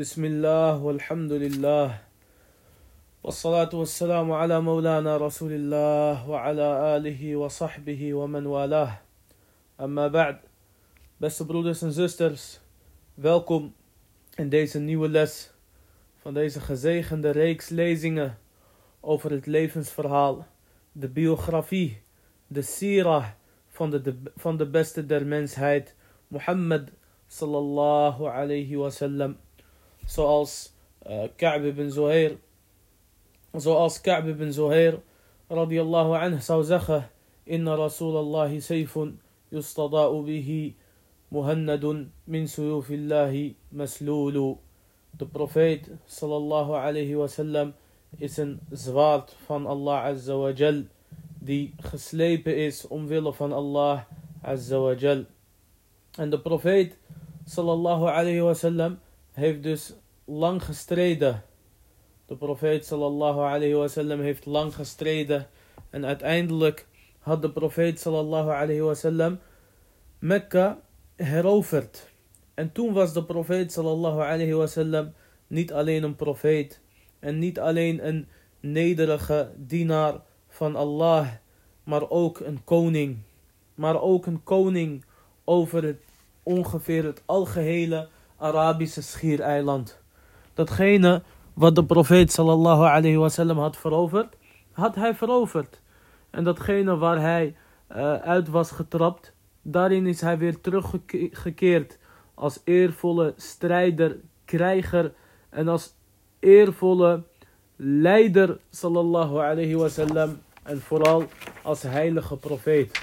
[0.00, 1.98] بسم الله والحمد لله
[3.22, 8.92] والصلاة والسلام على مولانا رسول الله وعلى آله وصحبه ومن والاه
[9.80, 10.36] أما بعد
[11.18, 12.60] Beste broeders en zusters,
[13.14, 13.74] welkom
[14.34, 15.50] in deze nieuwe les
[16.16, 18.38] van deze gezegende reeks lezingen
[19.00, 20.46] over het levensverhaal,
[20.92, 22.02] de biografie,
[22.46, 23.26] de sirah
[23.68, 25.94] van de, de, van de beste der mensheid,
[26.28, 26.92] Mohammed
[27.26, 29.36] sallallahu alayhi wasallam.
[30.07, 30.71] Zoals
[31.05, 32.37] uh, Ka'b ibn Zuhair,
[33.57, 34.99] zoals Ka'b ibn Zuhair
[35.49, 37.03] radiyallahu anhu zeggen,
[37.45, 39.17] Inna Rasulallahi sayfun
[39.51, 40.73] yustada'u bihi
[41.31, 44.57] muhannadun min suyufillahi maslulu.
[45.17, 47.73] De profeet sallallahu alayhi wasallam
[48.19, 50.83] is een zwaard van Allah azza wa jal,
[51.39, 54.03] die geslepen is omwille van Allah
[54.43, 55.25] azza wa jal.
[56.17, 56.95] En de profeet
[57.45, 58.99] sallallahu alayhi wasallam
[59.31, 59.93] heeft dus
[60.25, 61.43] lang gestreden.
[62.25, 65.47] De profeet sallallahu alayhi wasallam heeft lang gestreden
[65.89, 66.87] en uiteindelijk
[67.19, 69.39] had de profeet sallallahu alayhi wasallam
[70.19, 70.81] Mekka
[71.15, 72.09] heroverd.
[72.53, 75.13] En toen was de profeet sallallahu alayhi wasallam
[75.47, 76.81] niet alleen een profeet
[77.19, 78.27] en niet alleen een
[78.59, 81.27] nederige dienaar van Allah,
[81.83, 83.17] maar ook een koning.
[83.75, 85.05] Maar ook een koning
[85.43, 86.01] over het,
[86.43, 88.09] ongeveer het algehele
[88.41, 89.99] Arabische schiereiland.
[90.53, 91.21] Datgene
[91.53, 94.37] wat de profeet sallallahu alayhi wasallam had veroverd,
[94.71, 95.81] had hij veroverd.
[96.29, 97.55] En datgene waar hij
[97.91, 101.97] uh, uit was getrapt, daarin is hij weer teruggekeerd
[102.33, 105.13] als eervolle strijder, krijger
[105.49, 105.93] en als
[106.39, 107.23] eervolle
[107.75, 111.23] leider sallallahu alayhi wasallam en vooral
[111.63, 113.01] als heilige profeet.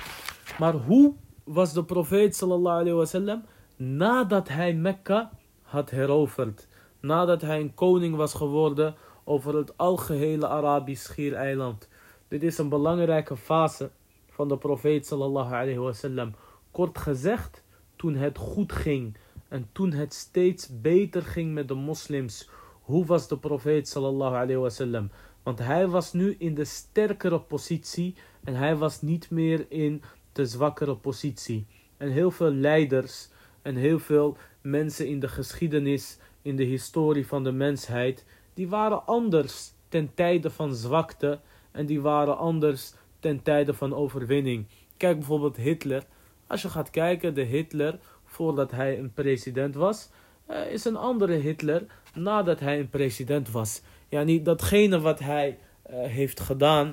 [0.58, 1.12] Maar hoe
[1.45, 3.42] was de profeet sallallahu alayhi wasallam
[3.78, 5.30] nadat hij Mekka
[5.62, 6.68] had heroverd?
[7.00, 11.88] Nadat hij een koning was geworden over het algehele Arabisch schiereiland.
[12.28, 13.90] Dit is een belangrijke fase
[14.28, 16.34] van de profeet sallallahu alayhi wasallam.
[16.70, 17.64] Kort gezegd,
[17.96, 19.17] toen het goed ging
[19.48, 22.50] en toen het steeds beter ging met de moslims.
[22.80, 25.11] Hoe was de profeet sallallahu alayhi wasallam?
[25.42, 30.02] Want hij was nu in de sterkere positie en hij was niet meer in
[30.33, 31.67] de zwakkere positie.
[31.96, 33.28] En heel veel leiders
[33.63, 38.24] en heel veel mensen in de geschiedenis, in de historie van de mensheid,
[38.55, 41.39] die waren anders ten tijde van zwakte
[41.70, 44.67] en die waren anders ten tijde van overwinning.
[44.97, 46.02] Kijk bijvoorbeeld Hitler.
[46.47, 50.08] Als je gaat kijken, de Hitler voordat hij een president was,
[50.51, 53.83] uh, is een andere Hitler nadat hij een president was.
[54.08, 55.58] Ja, niet datgene wat hij
[55.91, 56.92] uh, heeft gedaan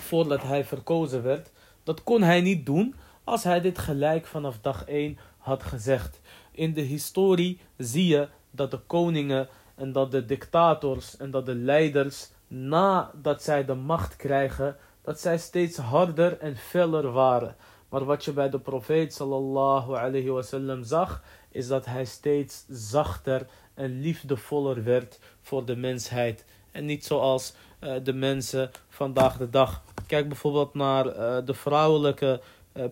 [0.00, 1.50] voordat hij verkozen werd,
[1.84, 6.20] dat kon hij niet doen als hij dit gelijk vanaf dag 1 had gezegd.
[6.50, 11.54] In de historie zie je dat de koningen en dat de dictators en dat de
[11.54, 17.56] leiders nadat zij de macht krijgen, dat zij steeds harder en feller waren.
[17.88, 20.42] Maar wat je bij de profeet sallallahu alayhi
[20.82, 26.44] zag, is dat hij steeds zachter en liefdevoller werd voor de mensheid.
[26.70, 29.82] En niet zoals uh, de mensen vandaag de dag.
[30.06, 32.40] Kijk bijvoorbeeld naar uh, de vrouwelijke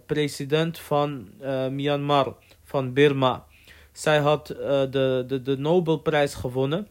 [0.06, 1.28] president van
[1.70, 3.44] Myanmar, van Burma.
[3.92, 6.88] Zij had de, de, de Nobelprijs gewonnen.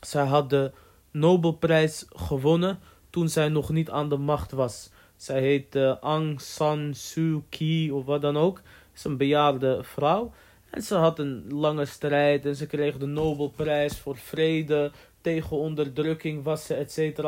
[0.00, 0.72] Zij had de
[1.10, 2.78] Nobelprijs gewonnen
[3.10, 4.90] toen zij nog niet aan de macht was.
[5.16, 8.60] Zij heet Aung San Suu Kyi of wat dan ook.
[8.94, 10.32] Is een bejaarde vrouw.
[10.74, 14.90] En ze had een lange strijd en ze kreeg de Nobelprijs voor vrede,
[15.20, 17.22] tegen onderdrukking was ze, et.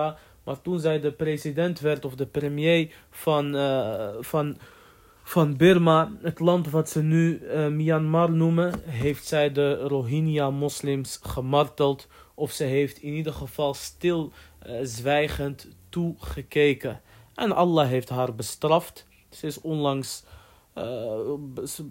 [0.45, 4.57] Maar toen zij de president werd of de premier van, uh, van,
[5.29, 12.07] van Burma, het land wat ze nu uh, Myanmar noemen, heeft zij de Rohingya-moslims gemarteld.
[12.35, 17.01] Of ze heeft in ieder geval stilzwijgend uh, toegekeken.
[17.35, 19.07] En Allah heeft haar bestraft.
[19.31, 20.25] Ze is onlangs
[20.75, 20.85] uh,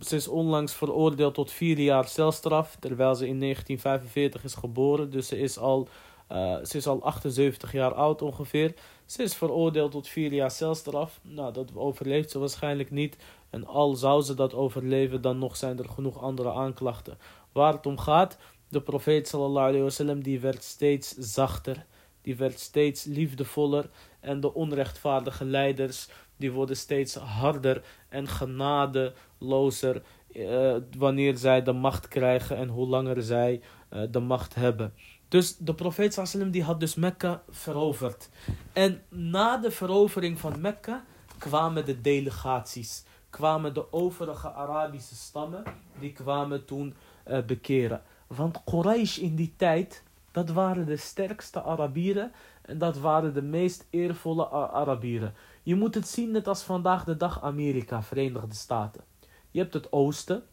[0.01, 5.09] ze is onlangs veroordeeld tot vier jaar celstraf, terwijl ze in 1945 is geboren.
[5.09, 5.87] Dus ze is al,
[6.31, 8.73] uh, ze is al 78 jaar oud ongeveer.
[9.05, 11.19] Ze is veroordeeld tot vier jaar celstraf.
[11.21, 13.17] Nou, dat overleeft ze waarschijnlijk niet.
[13.49, 17.17] En al zou ze dat overleven, dan nog zijn er genoeg andere aanklachten.
[17.51, 18.37] Waar het om gaat,
[18.69, 21.85] de profeet sallallahu alayhi wasallam, die werd steeds zachter.
[22.21, 23.89] Die werd steeds liefdevoller.
[24.19, 26.07] En de onrechtvaardige leiders
[26.37, 30.01] die worden steeds harder en genadelozer
[30.31, 33.61] uh, wanneer zij de macht krijgen en hoe langer zij
[33.93, 34.93] uh, de macht hebben.
[35.35, 38.29] Dus de profeet die had dus Mekka veroverd.
[38.73, 41.03] En na de verovering van Mekka
[41.37, 43.03] kwamen de delegaties.
[43.29, 45.63] Kwamen de overige Arabische stammen,
[45.99, 46.95] die kwamen toen
[47.27, 48.01] uh, bekeren.
[48.27, 53.85] Want Quraysh in die tijd, dat waren de sterkste Arabieren en dat waren de meest
[53.89, 55.33] eervolle Arabieren.
[55.63, 59.03] Je moet het zien net als vandaag de dag Amerika, Verenigde Staten.
[59.51, 60.43] Je hebt het oosten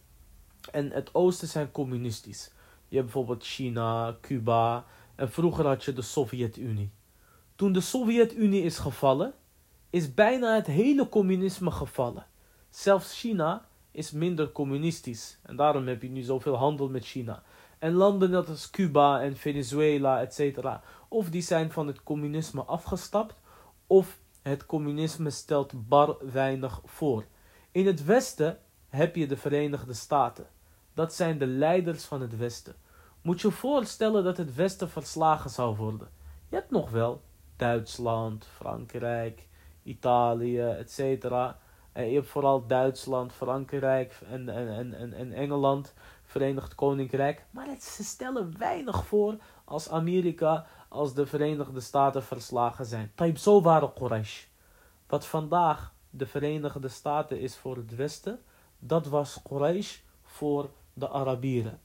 [0.70, 2.50] en het oosten zijn communistisch.
[2.92, 4.84] Je hebt bijvoorbeeld China, Cuba
[5.14, 6.90] en vroeger had je de Sovjet-Unie.
[7.56, 9.34] Toen de Sovjet-Unie is gevallen,
[9.90, 12.26] is bijna het hele communisme gevallen.
[12.70, 17.42] Zelfs China is minder communistisch en daarom heb je nu zoveel handel met China.
[17.78, 20.66] En landen als Cuba en Venezuela, etc.
[21.08, 23.34] Of die zijn van het communisme afgestapt,
[23.86, 27.24] of het communisme stelt bar weinig voor.
[27.70, 28.58] In het Westen
[28.88, 30.46] heb je de Verenigde Staten.
[30.94, 32.80] Dat zijn de leiders van het Westen.
[33.22, 36.08] Moet je voorstellen dat het Westen verslagen zou worden.
[36.48, 37.22] Je hebt nog wel
[37.56, 39.48] Duitsland, Frankrijk,
[39.82, 41.24] Italië, etc.
[41.92, 47.44] En je hebt vooral Duitsland, Frankrijk en, en, en, en Engeland, Verenigd Koninkrijk.
[47.50, 53.12] Maar het, ze stellen weinig voor als Amerika, als de Verenigde Staten verslagen zijn.
[53.14, 54.44] Taib, zo waren Quraysh.
[55.06, 58.40] Wat vandaag de Verenigde Staten is voor het Westen,
[58.78, 61.80] dat was Quraysh voor de Arabieren.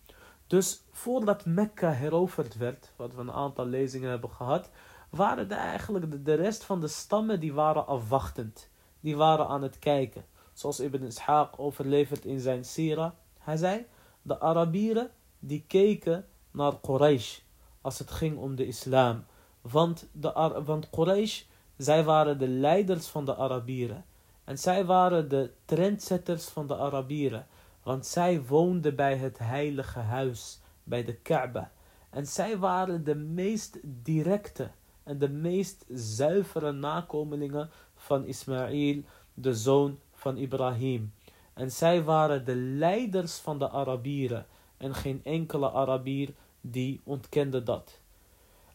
[0.48, 4.70] Dus voordat Mekka heroverd werd, wat we een aantal lezingen hebben gehad,
[5.10, 8.70] waren de, eigenlijk de, de rest van de stammen die waren afwachtend.
[9.00, 10.26] Die waren aan het kijken.
[10.54, 13.16] Zoals Ibn Ishaq overlevert in zijn Sira.
[13.40, 13.86] Hij zei,
[14.22, 17.40] de Arabieren die keken naar Quraysh
[17.82, 19.26] als het ging om de islam.
[19.62, 21.44] Want, de, want Quraysh,
[21.78, 24.06] zij waren de leiders van de Arabieren.
[24.44, 27.48] En zij waren de trendsetters van de Arabieren.
[27.88, 31.72] Want zij woonden bij het heilige huis, bij de Kaaba.
[32.10, 34.72] En zij waren de meest directe
[35.04, 39.04] en de meest zuivere nakomelingen van Ismaïl,
[39.34, 41.14] de zoon van Ibrahim.
[41.54, 44.46] En zij waren de leiders van de Arabieren
[44.78, 48.00] en geen enkele Arabier die ontkende dat.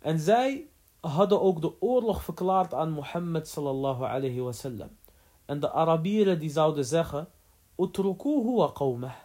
[0.00, 0.66] En zij
[1.00, 4.96] hadden ook de oorlog verklaard aan Mohammed sallallahu alayhi wasallam.
[5.44, 7.28] En de Arabieren die zouden zeggen,
[7.75, 9.15] Utrukuhu wa qawmah.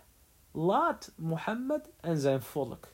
[0.52, 2.88] Laat Mohammed en zijn volk.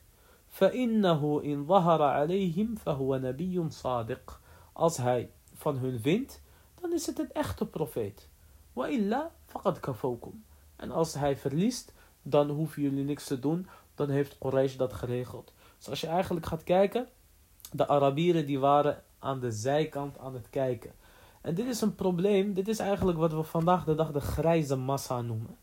[0.48, 4.40] فإنه إن ظهر عليهم فهو نبي صادق.
[4.72, 6.40] Als hij van hun wint,
[6.80, 8.28] dan is het een echte profeet.
[8.72, 10.32] وإلا فقد كفوكم.
[10.76, 11.92] En als hij verliest,
[12.22, 13.66] dan hoeven jullie niks te doen.
[13.94, 15.52] Dan heeft Quraysh dat geregeld.
[15.76, 17.08] Dus als je eigenlijk gaat kijken,
[17.72, 20.92] de Arabieren die waren aan de zijkant aan het kijken.
[21.43, 22.53] En dit is een probleem.
[22.53, 25.57] Dit is eigenlijk wat we vandaag de dag de grijze massa noemen.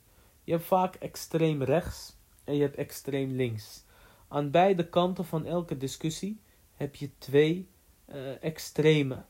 [0.45, 3.85] Je hebt vaak extreem rechts en je hebt extreem links.
[4.29, 6.41] Aan beide kanten van elke discussie
[6.75, 7.69] heb je twee
[8.09, 9.25] uh, extreme.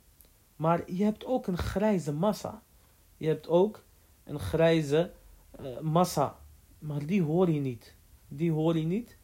[0.57, 2.63] Maar je hebt ook een grijze massa.
[3.17, 3.85] Je hebt ook
[4.25, 5.13] een grijze
[5.61, 6.39] uh, massa.
[6.79, 7.95] Maar die hoor je niet.
[8.29, 9.17] Die hoor je niet.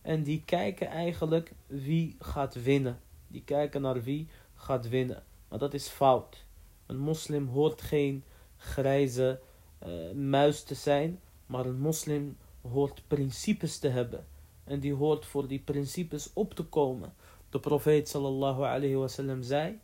[0.00, 3.00] En die kijken eigenlijk wie gaat winnen.
[3.28, 5.24] Die kijken naar wie gaat winnen.
[5.48, 6.44] Maar dat is fout.
[6.86, 8.24] Een moslim hoort geen
[8.56, 9.40] grijze
[9.86, 11.20] uh, muis te zijn.
[11.46, 12.36] Maar een moslim
[12.72, 14.26] hoort principes te hebben.
[14.64, 17.14] En die hoort voor die principes op te komen.
[17.50, 19.80] De profeet sallallahu alayhi wasallam zei.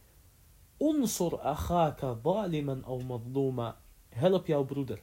[0.78, 3.80] Unsur aghaka zaliman aw madluma.
[4.08, 5.00] Help jouw broeder.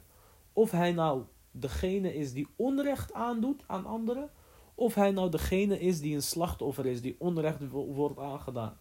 [0.54, 4.30] Of hij nou degene is die onrecht aandoet aan anderen.
[4.76, 8.78] Of hij nou degene is die een slachtoffer is, die onrecht wordt aangedaan.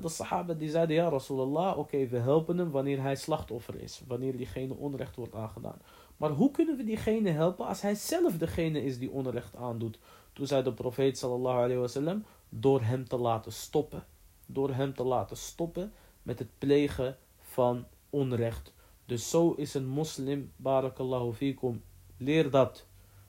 [0.00, 4.02] De sahaba die zeiden, ja Rasulallah, oké, we helpen hem wanneer hij slachtoffer is.
[4.06, 5.78] Wanneer diegene onrecht wordt aangedaan.
[6.16, 9.98] Maar hoe kunnen we diegene helpen als hij zelf degene is die onrecht aandoet?
[10.32, 14.04] Toen zei de profeet sallallahu alayhi wasallam, door hem te laten stoppen.
[14.46, 18.72] Door hem te laten stoppen met het plegen van onrecht.
[19.04, 21.82] Dus zo is een moslim, barakallahu fikum,
[22.16, 22.86] leer dat.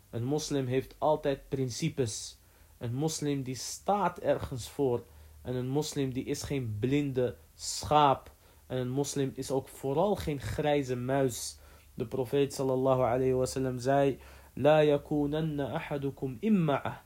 [0.09, 2.37] Een moslim heeft altijd principes.
[2.77, 5.03] Een moslim die staat ergens voor.
[5.47, 8.31] En een moslim die is geen blinde schaap.
[8.67, 11.59] En een moslim is ook vooral geen grijze muis.
[11.93, 14.19] De profeet sallallahu alayhi zei:
[14.53, 17.03] La yakunanna ahadukum imma'a.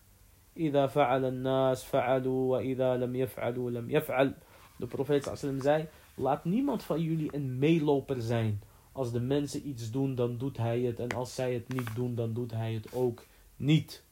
[0.54, 4.34] Ida fa'ala nas fa'alu wa ida lam yaf'alu lam yaf'al.
[4.78, 8.62] De profeet sallallahu zei: Laat niemand van jullie een meeloper zijn.
[8.92, 11.00] Als de mensen iets doen, dan doet hij het.
[11.00, 14.04] En als zij het niet doen, dan doet hij het ook niet.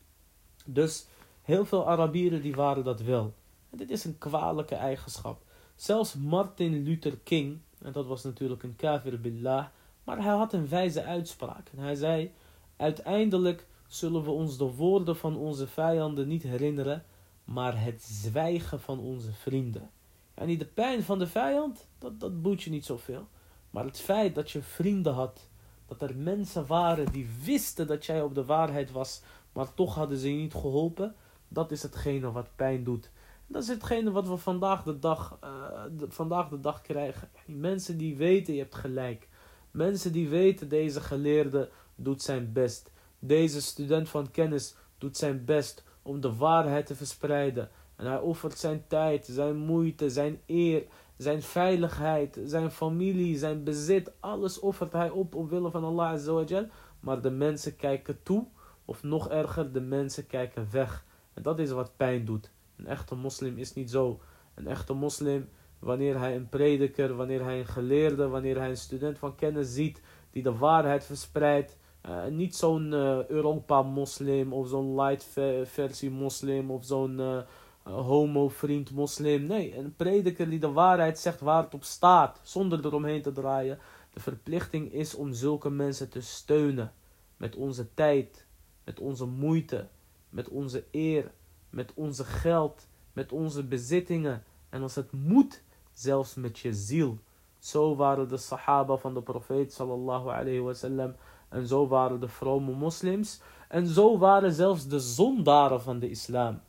[0.66, 1.08] Dus
[1.42, 3.34] heel veel Arabieren die waren dat wel.
[3.70, 5.42] Dit is een kwalijke eigenschap.
[5.76, 9.66] Zelfs Martin Luther King, en dat was natuurlijk een kafir billah,
[10.04, 11.70] maar hij had een wijze uitspraak.
[11.70, 12.32] En hij zei,
[12.76, 17.06] uiteindelijk zullen we ons de woorden van onze vijanden niet herinneren,
[17.44, 19.90] maar het zwijgen van onze vrienden.
[20.34, 23.28] En niet de pijn van de vijand, dat, dat boet je niet zoveel.
[23.70, 25.48] Maar het feit dat je vrienden had,
[25.86, 29.22] dat er mensen waren die wisten dat jij op de waarheid was,
[29.54, 31.16] maar toch hadden ze je niet geholpen,
[31.48, 33.10] Dat is hetgene wat pijn doet.
[33.52, 37.30] Dat is hetgene wat we vandaag de dag, uh, vandaag de dag krijgen.
[37.46, 39.28] Mensen die weten, je hebt gelijk.
[39.72, 42.92] Mensen die weten, deze geleerde doet zijn best.
[43.20, 47.70] Deze student van kennis doet zijn best om de waarheid te verspreiden.
[47.96, 50.84] En hij offert zijn tijd, zijn moeite, zijn eer,
[51.18, 54.12] zijn veiligheid, zijn familie, zijn bezit.
[54.20, 56.68] Alles offert hij op omwille van Allah Azawajal.
[57.00, 58.48] Maar de mensen kijken toe.
[58.86, 61.06] Of nog erger, de mensen kijken weg.
[61.34, 62.52] En dat is wat pijn doet.
[62.80, 64.20] Een echte moslim is niet zo.
[64.56, 69.18] Een echte moslim, wanneer hij een prediker, wanneer hij een geleerde, wanneer hij een student
[69.18, 71.78] van kennis ziet die de waarheid verspreidt.
[72.06, 75.28] Uh, niet zo'n uh, Europa-moslim of zo'n light
[75.64, 77.42] versie moslim of zo'n uh,
[77.84, 79.46] homo-vriend moslim.
[79.46, 83.80] Nee, een prediker die de waarheid zegt waar het op staat, zonder eromheen te draaien.
[84.14, 86.94] De verplichting is om zulke mensen te steunen.
[87.38, 88.46] Met onze tijd,
[88.84, 89.88] met onze moeite,
[90.30, 91.32] met onze eer,
[91.70, 94.44] met onze geld, met onze bezittingen.
[94.70, 95.62] En als het moet,
[95.94, 97.18] zelfs met je ziel.
[97.60, 101.16] Zo waren de sahaba van de profeet sallallahu alayhi wasallam.
[101.50, 103.42] En zo waren de vrome moslims.
[103.68, 106.62] En zo waren zelfs de zondaren van de islam.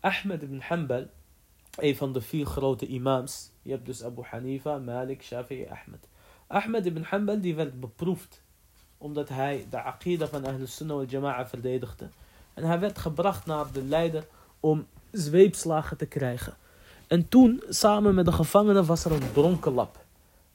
[0.00, 1.06] Ahmed ibn Hanbal,
[1.76, 3.50] een van de vier grote imams.
[3.62, 6.08] Je hebt dus Abu Hanifa, Malik, Shafi'i, Ahmed.
[6.46, 8.42] Ahmed ibn Hanbal die werd beproefd.
[8.98, 12.08] Omdat hij de aqida van Ahlus Sunnah wal Jama'a verdedigde.
[12.54, 14.26] En hij werd gebracht naar de leider
[14.66, 16.56] om zweepslagen te krijgen.
[17.06, 20.04] En toen, samen met de gevangenen, was er een dronkenlap.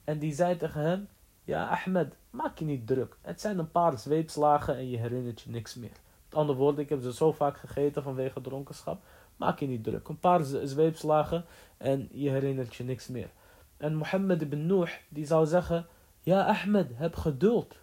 [0.04, 1.08] En die zei tegen hem,
[1.44, 3.16] ja Ahmed, maak je niet druk.
[3.20, 5.96] Het zijn een paar zweepslagen en je herinnert je niks meer.
[6.28, 9.02] Met andere woorden, ik heb ze zo vaak gegeten vanwege dronkenschap.
[9.36, 10.08] Maak je niet druk.
[10.08, 11.44] Een paar zweepslagen
[11.76, 13.30] en je herinnert je niks meer.
[13.76, 15.86] En Mohammed ibn Nuh, die zou zeggen,
[16.20, 17.76] ja Ahmed, heb geduld.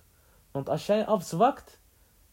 [0.51, 1.78] Want als jij afzwakt,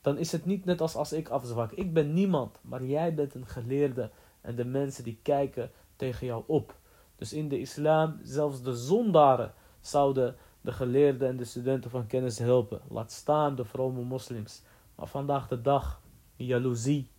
[0.06, 1.72] dan is het niet net als als ik afzwak.
[1.72, 4.10] Ik ben niemand, maar jij bent een geleerde.
[4.40, 6.74] En de mensen die kijken tegen jou op.
[7.16, 12.38] Dus in de islam, zelfs de zondaren zouden de geleerden en de studenten van kennis
[12.38, 12.80] helpen.
[12.88, 14.62] Laat staan de vrome moslims.
[14.94, 16.00] Maar vandaag de dag,
[16.36, 17.10] jaloezie,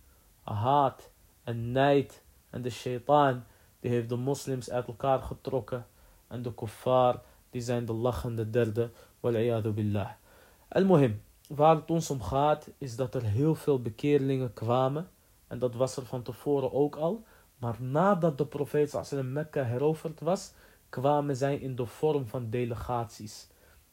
[0.42, 1.10] haat
[1.44, 3.46] en nijd en de shaitaan,
[3.80, 5.86] die heeft de moslims uit elkaar getrokken.
[6.26, 8.90] En de kuffar, die zijn de lachende derde.
[9.20, 10.10] Wal'iyadu billah.
[10.68, 15.08] Al-Muhim, waar het ons om gaat, is dat er heel veel bekeerlingen kwamen.
[15.46, 17.24] En dat was er van tevoren ook al.
[17.58, 20.52] Maar nadat de profeet sallam Mekka heroverd was,
[20.88, 23.48] kwamen zij in de vorm van delegaties.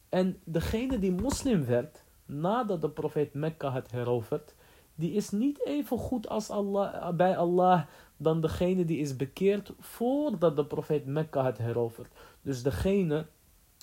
[0.10, 4.56] En degene die moslim werd, nadat de profeet Mekka had heroverd,
[4.96, 7.82] die is niet even goed als Allah, bij Allah
[8.18, 12.12] dan degene die is bekeerd voordat de profeet Mekka had heroverd.
[12.42, 13.26] Dus degene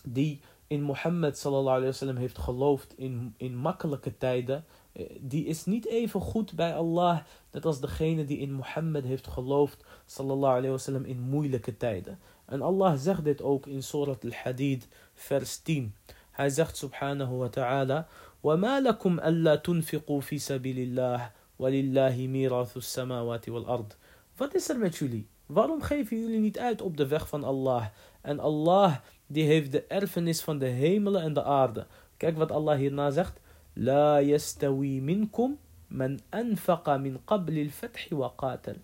[0.05, 0.41] die
[0.72, 5.86] in Mohammed sallallahu alayhi wasallam heeft geloofd in, in makkelijke tijden, eh, die is niet
[5.86, 7.20] even goed bij Allah
[7.52, 12.20] net als degene die in Mohammed heeft geloofd sallallahu alayhi wasallam in moeilijke tijden.
[12.46, 15.96] En Allah zegt dit ook in Surat al-Hadid vers 10.
[16.32, 18.08] Hij zegt subhanahu wa ta'ala
[18.44, 23.94] وما لكم ألا تنفقوا في سبيل الله ولله ميراث السماوات والأرض
[24.38, 25.28] Wat is er met jullie?
[25.46, 27.86] Waarom geven jullie niet uit op de weg van Allah?
[28.22, 28.96] En Allah
[29.33, 31.87] die heeft de erfenis van de hemelen en de aarde.
[32.17, 33.41] Kijk wat Allah hierna zegt.
[33.73, 38.77] La yastawi minkum man anfaqa min qabli al-fath wa qatal.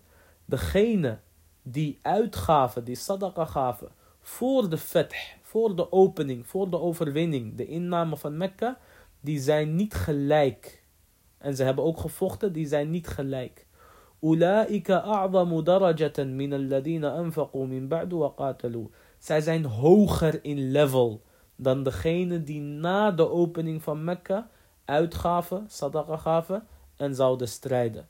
[0.45, 1.19] Degene
[1.61, 3.89] die uitgaven, die sadaqa gaven,
[4.21, 8.77] voor de fath, voor de opening, voor de overwinning, de inname van Mekka,
[9.19, 10.83] die zijn niet gelijk.
[11.37, 13.65] En ze hebben ook gevochten, die zijn niet gelijk.
[14.21, 18.89] Ulaika a'zamu darajatan min alladhina anfaqu min ba'du wa qatalu
[19.19, 21.21] zij zijn hoger in level
[21.55, 24.49] dan degene die na de opening van Mekka
[24.85, 28.07] uitgaven, sadaqa gaven en zouden strijden.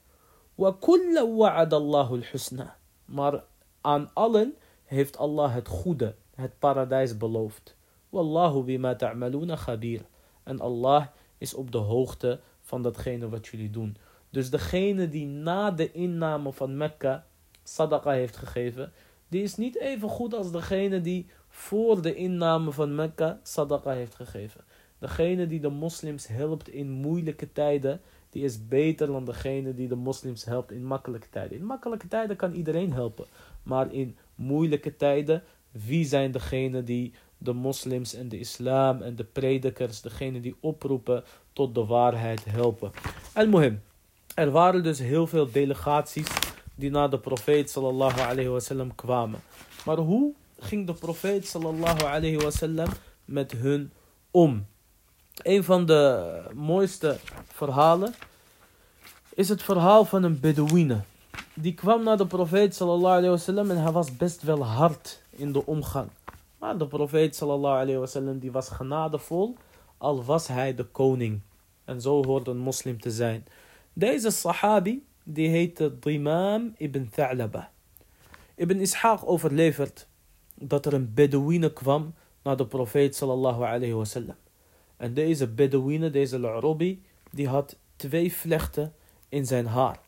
[3.06, 3.44] Maar
[3.82, 7.76] aan allen heeft Allah het goede, het paradijs beloofd.
[8.10, 10.02] Wallahu bima ta'maluna khabir.
[10.44, 11.06] En Allah
[11.38, 13.98] is op de hoogte van datgene wat jullie doen.
[14.30, 17.26] Dus degene die na de inname van Mekka
[17.64, 18.92] sadaqa heeft gegeven,
[19.30, 24.16] die is niet even goed als degene die voor de inname van Mekka sadaqa heeft
[24.16, 24.62] gegeven.
[25.00, 29.96] Degene die de moslims helpt in moeilijke tijden, die is beter dan degene die de
[29.96, 31.58] moslims helpt in makkelijke tijden.
[31.58, 33.26] In makkelijke tijden kan iedereen helpen,
[33.64, 39.24] maar in moeilijke tijden, wie zijn degene die de moslims en de islam en de
[39.24, 42.92] predikers, degene die oproepen tot de waarheid helpen.
[43.34, 43.82] Al-Muhim,
[44.36, 46.28] er waren dus heel veel delegaties
[46.80, 49.40] die naar de profeet sallallahu alayhi wasallam kwamen.
[49.86, 52.88] Maar hoe ging de profeet sallallahu alayhi wasallam
[53.26, 53.92] met hun
[54.32, 54.66] om?
[55.44, 57.18] Een van de mooiste
[57.48, 58.14] verhalen
[59.34, 61.02] is het verhaal van een Bedouine.
[61.54, 65.52] die kwam naar de profeet sallallahu alayhi wasallam en hij was best wel hard in
[65.52, 66.10] de omgang.
[66.58, 69.58] Maar de profeet sallallahu alayhi wasallam die was genadevol,
[69.98, 71.42] al was hij de koning.
[71.86, 73.46] En zo hoort een moslim te zijn.
[73.94, 77.70] Deze sahabi, die heette Dimam ibn Tha'laba.
[78.56, 80.08] Ibn Ishaq overlevert
[80.56, 84.34] dat er een Bedouine kwam naar de profeet sallallahu alayhi.
[84.98, 88.94] En deze Bedouine, deze Arabi, die had twee vlechten
[89.30, 90.00] in zijn haar.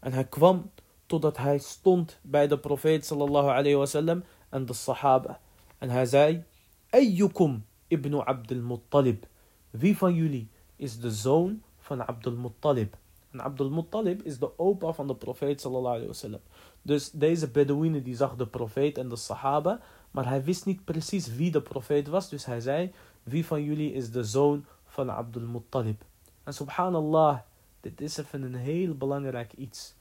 [0.00, 0.70] En hij kwam
[1.06, 5.40] totdat hij stond bij de profeet sallallahu alayhi wasallam en de sahaba.
[5.78, 6.44] En hij zei,
[6.90, 9.26] Ayyukum ibn Abdul Muttalib.
[9.70, 12.96] Wie van jullie is de zoon van Abdul Muttalib?
[13.30, 16.40] En Abdul Muttalib is de opa van de profeet sallallahu alayhi wasallam.
[16.82, 21.34] Dus deze Bedouine die zag de profeet en de sahaba, maar hij wist niet precies
[21.34, 22.28] wie de profeet was.
[22.28, 26.04] Dus hij zei, wie van jullie is de zoon van Abdul Muttalib?
[26.44, 27.38] En subhanallah,
[27.80, 29.94] dit is even een heel belangrijk iets.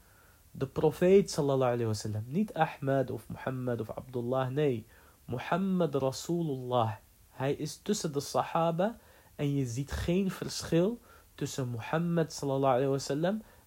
[0.51, 4.85] De profeet sallallahu alayhi wasallam, niet Ahmed of Mohammed of Abdullah, nee.
[5.25, 6.91] Muhammad Rasulullah.
[7.29, 8.97] Hij is tussen de sahaba
[9.35, 10.99] en je ziet geen verschil
[11.39, 12.99] tussen Mohammed sallallahu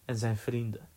[0.05, 0.89] en zijn vrienden.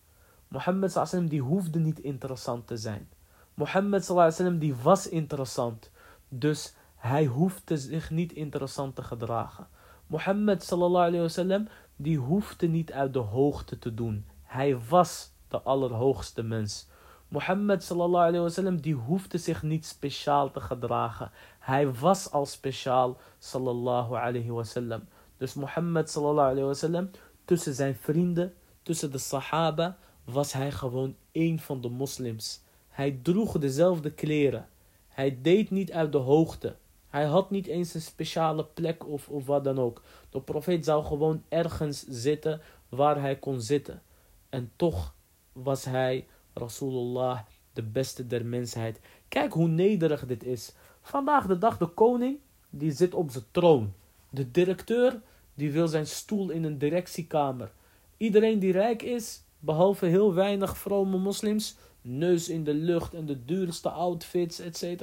[0.47, 3.09] Mohammed die hoefde niet interessant te zijn.
[3.53, 5.91] Mohammed sallallahu die was interessant.
[6.29, 9.67] Dus hij hoefde zich niet interessant te gedragen.
[10.07, 14.25] Mohammed sallallahu die hoefde niet uit de hoogte te doen.
[14.43, 16.87] Hij was de allerhoogste mens.
[17.27, 21.31] Mohammed sallallahu wasallam die hoefde zich niet speciaal te gedragen.
[21.59, 25.07] Hij was al speciaal sallallahu alayhi wasallam.
[25.37, 27.09] Dus Mohammed sallallahu alayhi wasallam
[27.45, 32.61] tussen zijn vrienden, tussen de sahaba was hij gewoon één van de moslims.
[32.87, 34.67] Hij droeg dezelfde kleren.
[35.07, 36.75] Hij deed niet uit de hoogte.
[37.07, 40.01] Hij had niet eens een speciale plek of, of wat dan ook.
[40.29, 44.01] De profeet zou gewoon ergens zitten waar hij kon zitten.
[44.49, 45.13] En toch
[45.51, 47.39] was hij, Rasulullah,
[47.73, 48.99] de beste der mensheid.
[49.27, 50.73] Kijk hoe nederig dit is.
[51.01, 53.93] Vandaag de dag, de koning, die zit op zijn troon.
[54.35, 55.21] De directeur,
[55.53, 57.71] die wil zijn stoel in een directiekamer.
[58.17, 63.45] Iedereen die rijk is, behalve heel weinig vrome moslims, neus in de lucht en de
[63.45, 65.01] duurste outfits, etc.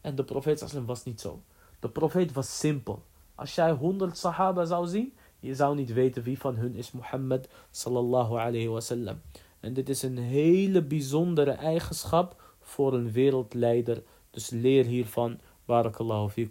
[0.00, 1.42] En de profeet was niet zo.
[1.78, 3.02] De profeet was simpel.
[3.34, 7.48] Als jij honderd sahaba zou zien, je zou niet weten wie van hun is Mohammed
[7.70, 9.20] sallallahu alayhi wasallam.
[9.60, 14.02] En dit is een hele bijzondere eigenschap voor een wereldleider.
[14.30, 16.46] Dus leer hiervan, barakallahu.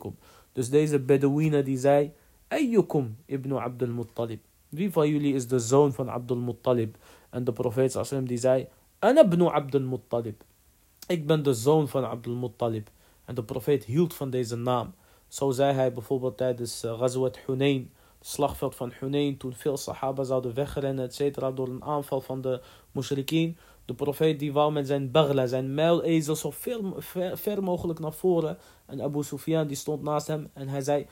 [0.54, 2.12] Dus deze Bedouine die zei,
[2.48, 4.42] Ayyukum ibn Abdul Muttalib.
[4.70, 6.98] Wie van jullie is de zoon van Abdul Muttalib?
[7.30, 8.68] En de profeet sallam die zei,
[9.00, 10.44] ibn Abdul Muttalib.
[11.08, 12.90] Ik ben de zoon van Abdul Muttalib.
[13.26, 14.94] En de profeet hield van deze naam.
[15.28, 20.24] Zo zei hij bijvoorbeeld tijdens uh, Ghazwat Hunayn, het slagveld van Hunayn, toen veel sahaba
[20.24, 21.56] zouden wegrennen, etc.
[21.56, 23.58] door een aanval van de mushrikeen.
[23.90, 28.58] De profeet die wou met zijn bagla, zijn muilezel, zo ver, ver, mogelijk naar voren.
[28.86, 31.06] En Abu Sufyan die stond naast hem en hij zei,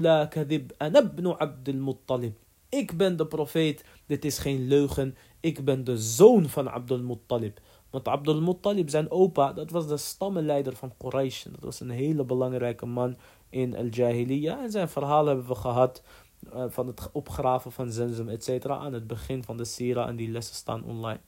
[0.00, 2.36] la kadib, Abdul Muttalib.
[2.68, 7.60] Ik ben de profeet, dit is geen leugen, ik ben de zoon van Abdul Muttalib.
[7.90, 11.42] Want Abdul Muttalib, zijn opa, dat was de stammenleider van Quraysh.
[11.44, 13.16] Dat was een hele belangrijke man
[13.50, 14.62] in Al-Jahiliyyah.
[14.62, 16.02] En zijn verhaal hebben we gehad
[16.50, 20.30] eh, van het opgraven van zenzem, cetera, Aan het begin van de sira en die
[20.30, 21.20] lessen staan online.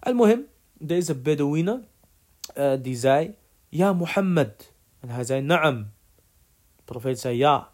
[0.00, 1.82] Al-Muhim, deze Bedouine,
[2.54, 3.34] eh, die zei,
[3.68, 4.72] ja Mohammed.
[5.00, 5.90] En hij zei, naam.
[6.76, 7.70] De profeet zei, ja.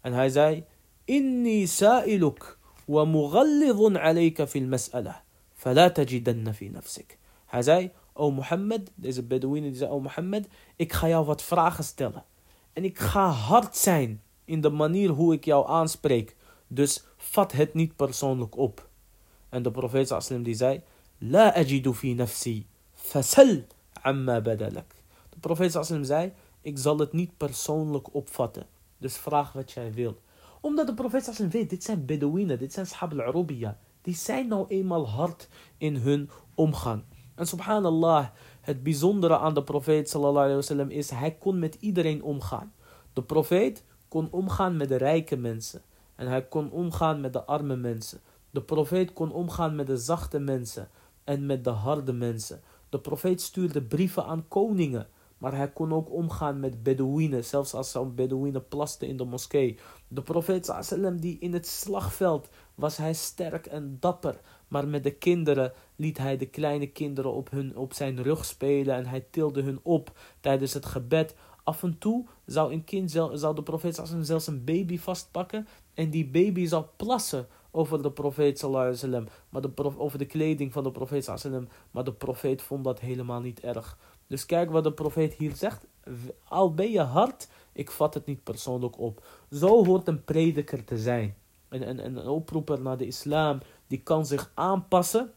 [0.00, 0.64] En hij zei,
[1.04, 5.22] inni sa'iluk wa mughallidhun alayka fil mas'ala.
[5.52, 7.18] Fala tajidanna fi nafsik.
[7.46, 11.84] Hij zei, O Mohammed, deze Bedouine die zei, O Mohammed, ik ga jou wat vragen
[11.84, 12.24] stellen.
[12.72, 16.36] En ik ga hard zijn in de manier hoe ik jou aanspreek.
[16.66, 18.88] Dus vat het niet persoonlijk op.
[19.48, 20.82] En de profeet sallam die zei,
[21.18, 23.62] La ajidu fi nafsi, fasal
[24.02, 24.94] amma badalak.
[25.30, 28.66] De profeet sallam zei, ik zal het niet persoonlijk opvatten.
[28.98, 30.20] Dus vraag wat jij wil.
[30.60, 33.78] Omdat de profeet sallam weet, dit zijn Bedouinen, dit zijn Shab al-Arabiya.
[34.02, 37.02] Die zijn nou eenmaal hard in hun omgang.
[37.34, 38.26] En subhanallah,
[38.60, 42.72] het bijzondere aan de profeet sallallahu is, hij kon met iedereen omgaan.
[43.12, 45.82] De profeet kon omgaan met de rijke mensen.
[46.14, 48.20] En hij kon omgaan met de arme mensen.
[48.50, 50.88] De profeet kon omgaan met de zachte mensen
[51.24, 52.60] en met de harde mensen.
[52.88, 55.06] De profeet stuurde brieven aan koningen.
[55.38, 59.78] Maar hij kon ook omgaan met Bedouinen, zelfs als zo'n Bedouine plaste in de moskee.
[60.08, 64.40] De profeet sallam die in het slagveld was hij sterk en dapper.
[64.68, 68.94] Maar met de kinderen liet hij de kleine kinderen op, hun, op zijn rug spelen
[68.94, 71.34] en hij tilde hun op tijdens het gebed.
[71.64, 76.26] Af en toe zou een kind, zou de profeet zelfs een baby vastpakken en die
[76.26, 81.26] baby zou plassen over de profeet wasallam, maar de over de kleding van de profeet
[81.26, 83.98] wasallam, maar de profeet vond dat helemaal niet erg.
[84.26, 85.86] Dus kijk wat de profeet hier zegt.
[86.44, 89.26] Al ben je hard, ik vat het niet persoonlijk op.
[89.50, 91.36] Zo hoort een prediker te zijn.
[91.68, 95.32] En een, een, een oproeper naar de islam, die kan zich aanpassen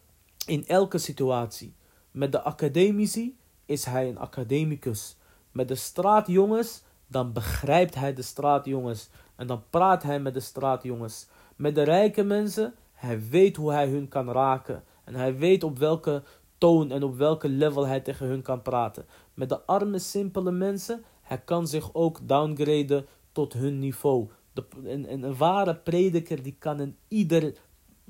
[0.46, 1.76] in elke situatie.
[2.12, 5.18] Met de academici is hij een academicus.
[5.52, 9.10] Met de straatjongens, dan begrijpt hij de straatjongens.
[9.36, 11.28] En dan praat hij met de straatjongens.
[11.56, 14.84] Met de rijke mensen, hij weet hoe hij hun kan raken.
[15.04, 16.24] En hij weet op welke
[16.58, 19.06] toon en op welke level hij tegen hun kan praten.
[19.34, 24.30] Met de arme, simpele mensen, hij kan zich ook downgraden tot hun niveau.
[24.54, 27.54] De, een, een, ware prediker die kan een ieder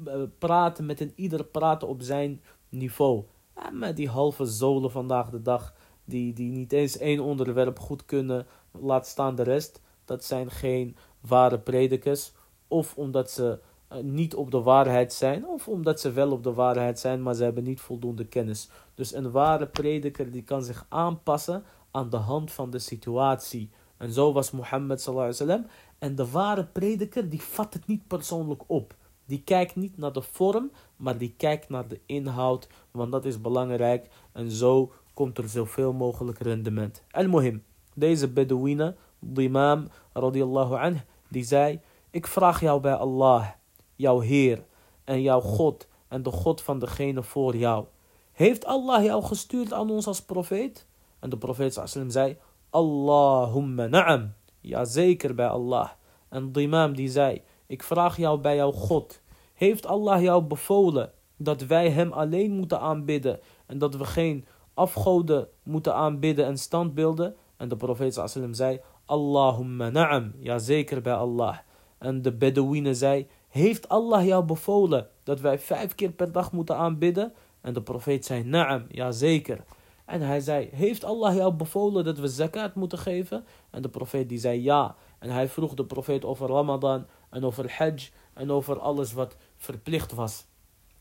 [0.07, 3.23] uh, praten, met een ieder praten op zijn niveau.
[3.53, 5.73] En met die halve zolen vandaag de dag,
[6.05, 8.45] die, die niet eens één onderwerp goed kunnen,
[8.81, 9.81] laat staan de rest.
[10.05, 12.31] Dat zijn geen ware predikers.
[12.67, 13.59] Of omdat ze
[13.91, 17.33] uh, niet op de waarheid zijn, of omdat ze wel op de waarheid zijn, maar
[17.33, 18.69] ze hebben niet voldoende kennis.
[18.95, 23.69] Dus een ware prediker die kan zich aanpassen aan de hand van de situatie.
[23.97, 25.71] En zo was Mohammed sallallahu alaihi wasallam.
[25.99, 28.95] En de ware prediker die vat het niet persoonlijk op.
[29.25, 33.41] Die kijkt niet naar de vorm, maar die kijkt naar de inhoud, want dat is
[33.41, 34.09] belangrijk.
[34.31, 37.03] En zo komt er zoveel mogelijk rendement.
[37.11, 37.63] Al-Muhim,
[37.95, 41.79] deze Bedouine, de imam radiallahu anh, die zei,
[42.09, 43.47] ik vraag jou bij Allah,
[43.95, 44.63] jouw Heer
[45.03, 47.85] en jouw God en de God van degene voor jou.
[48.31, 50.87] Heeft Allah jou gestuurd aan ons als profeet?
[51.19, 52.37] En de profeet sallam zei,
[52.69, 54.33] Allahumma na'am.
[54.61, 55.89] Ja, zeker bij Allah.
[56.29, 59.21] En de imam die zei, ik vraag jou bij jouw God.
[59.53, 65.47] Heeft Allah jou bevolen dat wij hem alleen moeten aanbidden en dat we geen afgoden
[65.63, 67.35] moeten aanbidden en standbeelden?
[67.57, 70.33] En de profeet sallam zei, Allahumma na'am.
[70.39, 71.57] Ja, zeker bij Allah.
[71.97, 76.77] En de Bedouine zei, heeft Allah jou bevolen dat wij vijf keer per dag moeten
[76.77, 77.33] aanbidden?
[77.61, 79.63] En de profeet zei, na'am, ja zeker.
[80.05, 83.45] En hij zei, heeft Allah jou bevolen dat we zakat moeten geven?
[83.69, 84.95] En de profeet die zei ja.
[85.19, 90.13] En hij vroeg de profeet over Ramadan en over Hajj en over alles wat verplicht
[90.13, 90.45] was.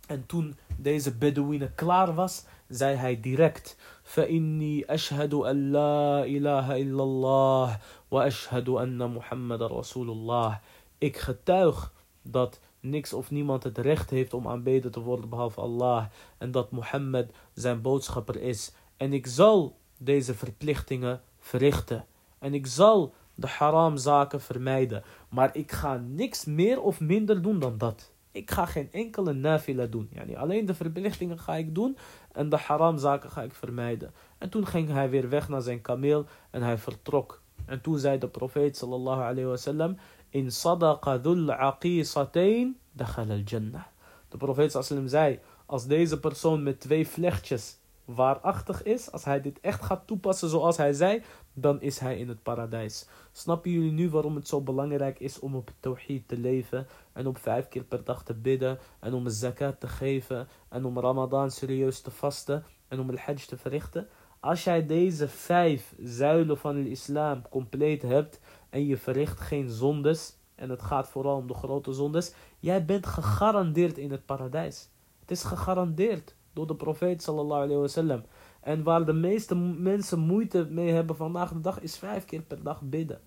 [0.07, 7.04] En toen deze Bedouine klaar was, zei hij direct: فَإِنِّي أَشْهَدُ أَن لَا إِلَهَ إِلَّا
[7.04, 7.80] اللَّهِ
[8.12, 10.60] وَأَشْهَدُ أَنَّ مُحَمَّدَ رَسُولُ اللَّهِ
[10.98, 16.06] Ik getuig dat niks of niemand het recht heeft om aanbeden te worden behalve Allah
[16.38, 18.72] en dat Mohammed zijn boodschapper is.
[18.98, 22.06] En ik zal deze verplichtingen verrichten.
[22.40, 25.04] En ik zal de haram zaken vermijden.
[25.30, 28.12] Maar ik ga niks meer of minder doen dan dat.
[28.32, 30.10] Ik ga geen enkele nafila doen.
[30.12, 31.98] Yani alleen de verplichtingen ga ik doen
[32.35, 34.15] en de haram zaken ga ik vermijden.
[34.39, 37.43] En toen ging hij weer weg naar zijn kameel en hij vertrok.
[37.65, 39.97] En toen zei de profeet sallallahu alayhi wasallam:
[40.29, 43.85] In sadaqa dhul aqisatain dakhal al jannah.
[44.29, 49.61] De profeet sallallahu zei: Als deze persoon met twee vlechtjes waarachtig is, als hij dit
[49.61, 53.09] echt gaat toepassen zoals hij zei, dan is hij in het paradijs.
[53.33, 57.37] Snappen jullie nu waarom het zo belangrijk is om op tawhid te leven en om
[57.37, 62.01] vijf keer per dag te bidden en om zakat te geven en om Ramadan serieus
[62.01, 64.09] te vasten en om de hajj te verrichten?
[64.41, 68.41] Als jij deze vijf zuilen van de islam compleet hebt
[68.71, 73.07] en je verricht geen zondes, en het gaat vooral om de grote zondes, jij bent
[73.07, 74.89] gegarandeerd in het paradijs.
[75.21, 78.23] Het is gegarandeerd door de profeet sallallahu alayhi wasallam.
[78.61, 82.63] En waar de meeste mensen moeite mee hebben vandaag de dag is vijf keer per
[82.63, 83.21] dag bidden.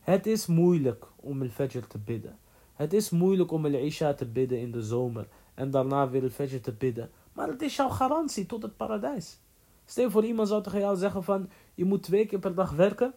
[0.00, 2.38] Het is moeilijk om el fajr te bidden.
[2.74, 5.28] Het is moeilijk om el isha te bidden in de zomer.
[5.54, 7.10] En daarna weer el fajr te bidden.
[7.32, 9.38] Maar het is jouw garantie tot het paradijs.
[9.84, 13.14] Stel voor iemand zou tegen jou zeggen van je moet twee keer per dag werken.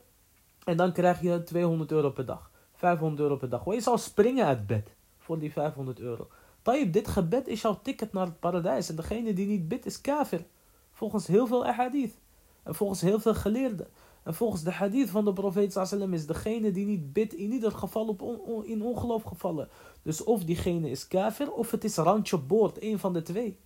[0.63, 2.51] En dan krijg je 200 euro per dag.
[2.73, 3.65] 500 euro per dag.
[3.65, 6.27] je zou springen uit bed voor die 500 euro.
[6.63, 8.89] Tayyip, dit gebed is jouw ticket naar het paradijs.
[8.89, 10.45] En degene die niet bidt is kafir.
[10.91, 12.13] Volgens heel veel ahadith.
[12.63, 13.87] En volgens heel veel geleerden.
[14.23, 17.71] En volgens de hadith van de profeet sallam is degene die niet bidt in ieder
[17.71, 19.69] geval op in ongeloof gevallen.
[20.01, 23.57] Dus of diegene is kafir of het is randje boord, een van de twee.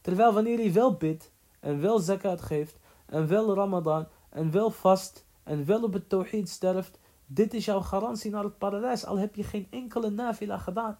[0.00, 5.26] Terwijl wanneer hij wel bidt en wel zakat geeft en wel ramadan en wel vast
[5.42, 9.34] en wel op het tawhid sterft, dit is jouw garantie naar het paradijs, al heb
[9.34, 10.98] je geen enkele nafila gedaan.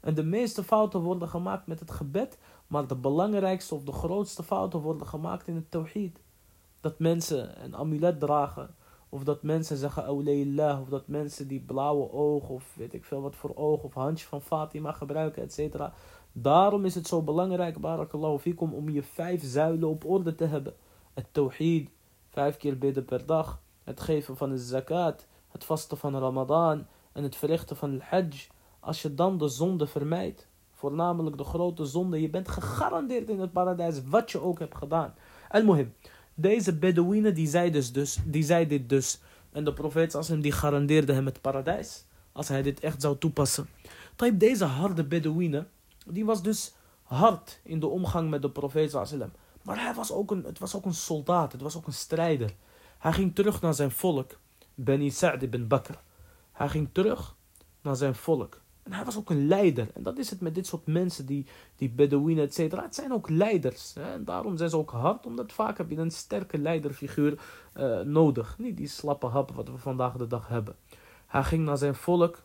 [0.00, 4.42] En de meeste fouten worden gemaakt met het gebed, maar de belangrijkste of de grootste
[4.42, 6.20] fouten worden gemaakt in het tawhid.
[6.80, 8.74] Dat mensen een amulet dragen,
[9.08, 13.20] of dat mensen zeggen awlayillah, of dat mensen die blauwe oog, of weet ik veel
[13.20, 15.76] wat voor oog, of handje van Fatima gebruiken, etc.
[16.32, 20.74] Daarom is het zo belangrijk, barakallahu fikum, om je vijf zuilen op orde te hebben.
[21.14, 21.90] Het tawhid,
[22.28, 27.22] vijf keer bidden per dag, het geven van de zakat, het vasten van Ramadan en
[27.22, 28.48] het verrichten van het hajj
[28.80, 30.48] als je dan de zonde vermijdt,
[30.80, 32.20] Voornamelijk de grote zonde.
[32.20, 35.14] Je bent gegarandeerd in het paradijs, wat je ook hebt gedaan.
[35.48, 35.94] En mohim,
[36.34, 39.20] deze Bedouinen die zei, dus, dus, die zei dit dus.
[39.52, 42.04] En de profeet hem die garandeerde hem het paradijs.
[42.32, 43.68] Als hij dit echt zou toepassen.
[44.16, 45.68] Taib, deze harde Bedouinen,
[46.06, 49.32] die was dus hard in de omgang met de profeet sallam.
[49.62, 52.54] Maar hij was ook een, het was ook een soldaat, het was ook een strijder.
[52.98, 54.38] Hij ging terug naar zijn volk,
[54.74, 55.94] Beni Sa'd ibn Bakr.
[56.52, 57.36] Hij ging terug
[57.82, 58.60] naar zijn volk.
[58.90, 59.88] En hij was ook een leider.
[59.94, 62.82] En dat is het met dit soort mensen, die, die Bedouinen, et cetera.
[62.82, 63.94] Het zijn ook leiders.
[63.94, 64.12] Hè?
[64.12, 67.38] En daarom zijn ze ook hard, omdat vaak heb je een sterke leiderfiguur
[67.76, 68.58] uh, nodig.
[68.58, 70.76] Niet die slappe hap wat we vandaag de dag hebben.
[71.26, 72.42] Hij ging naar zijn volk.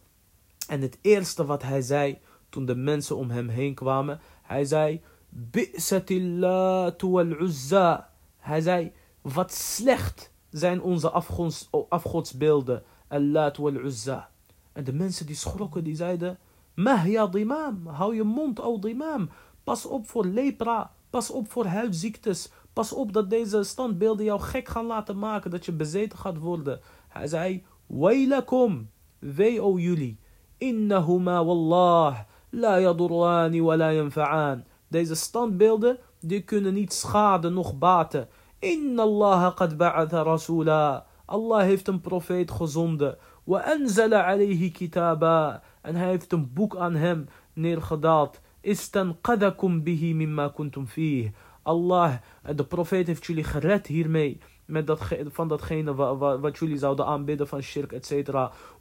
[0.67, 4.19] En het eerste wat hij zei toen de mensen om hem heen kwamen.
[4.41, 8.09] Hij zei, Bi'satillah wal uzza.
[8.37, 12.83] Hij zei, wat slecht zijn onze afgods, afgodsbeelden.
[13.07, 14.29] Allat wal uzza.
[14.75, 16.37] En de mensen die schrokken, die zeiden,
[16.73, 19.29] Mahya dimam, hou je mond, o dimam.
[19.63, 22.51] Pas op voor lepra, pas op voor huidziektes.
[22.73, 26.79] Pas op dat deze standbeelden jou gek gaan laten maken, dat je bezeten gaat worden.
[27.07, 30.19] Hij zei, Wailakum, wee o jullie.
[30.57, 34.63] Innahuma wallah, la yadurrani wa la yanfa'an.
[34.87, 38.27] Deze standbeelden, die kunnen niet schaden, noch baten.
[38.59, 41.05] Inna Allah qad ba'atha rasula.
[41.25, 43.17] Allah heeft een profeet gezonden.
[43.45, 45.61] Wa anzala alayhi kitaba.
[45.81, 48.41] En hij heeft een boek aan hem neergedaald.
[48.61, 51.29] Istanqadakum bihi mimma kuntum fih.
[51.63, 52.13] Allah,
[52.55, 57.47] de profeet heeft jullie gered hiermee met dat, van datgene wat, wat jullie zouden aanbidden
[57.47, 58.31] van shirk, etc.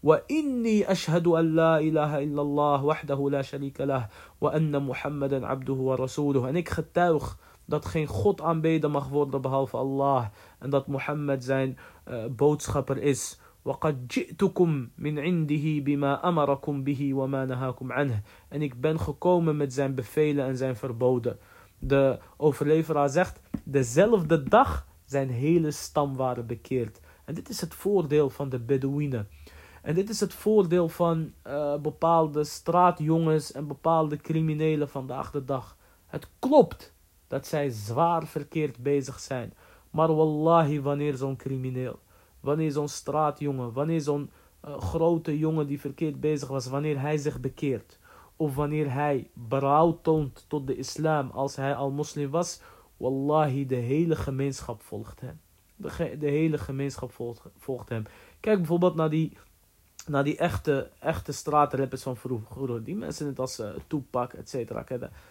[0.01, 4.05] Wa inni ashhadu an la ilaha illallah wahdahu la sharika lah
[4.39, 6.49] wa anna muhammadan abduhu wa rasuluhu.
[6.49, 10.27] En ik getuig dat geen God aanbeden mag worden behalve Allah
[10.59, 13.41] en dat Mohammed zijn uh, boodschapper is.
[13.66, 18.22] وقد جئتكم من عنده بما أمركم به وما نهاكم عنه.
[18.50, 21.38] En ik ben gekomen met zijn bevelen en zijn verboden.
[21.80, 27.00] De overleveraar zegt, dezelfde dag zijn hele stam waren bekeerd.
[27.26, 29.28] En dit is het voordeel van de Bedouinen.
[29.82, 35.78] En dit is het voordeel van uh, bepaalde straatjongens en bepaalde criminelen vandaag de dag.
[36.08, 36.94] Het klopt
[37.28, 39.54] dat zij zwaar verkeerd bezig zijn.
[39.90, 42.00] Maar wallahi, wanneer zo'n crimineel,
[42.45, 44.31] wanneer zo'n straatjongen, wanneer zo'n
[44.65, 47.99] uh, grote jongen die verkeerd bezig was, wanneer hij zich bekeert,
[48.37, 52.61] of wanneer hij berouw toont tot de islam als hij al moslim was,
[52.97, 55.41] Wallahi, de hele gemeenschap volgt hem.
[55.77, 57.13] De, hele gemeenschap
[57.59, 58.05] volgt, hem.
[58.41, 59.37] Kijk bijvoorbeeld naar die,
[60.07, 62.85] naar die echte, echte straatrappers van vroeger.
[62.85, 64.85] Die mensen net als uh, Tupac, et cetera.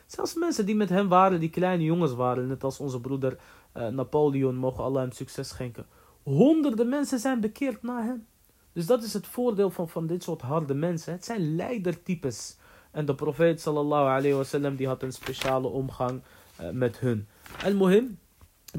[0.06, 2.47] Zelfs mensen die met hem waren, die kleine jongens waren.
[2.47, 3.38] Net als onze broeder
[3.78, 5.86] uh, Napoleon, mogen Allah hem succes schenken.
[6.23, 8.25] Honderden mensen zijn bekeerd na hem.
[8.73, 11.13] Dus dat is het voordeel van, van dit soort harde mensen.
[11.13, 12.57] Het zijn leidertypes.
[12.91, 16.21] En de profeet sallallahu alayhi wasallam die had een speciale omgang
[16.62, 17.27] uh, met hun.
[17.63, 18.19] En mohim,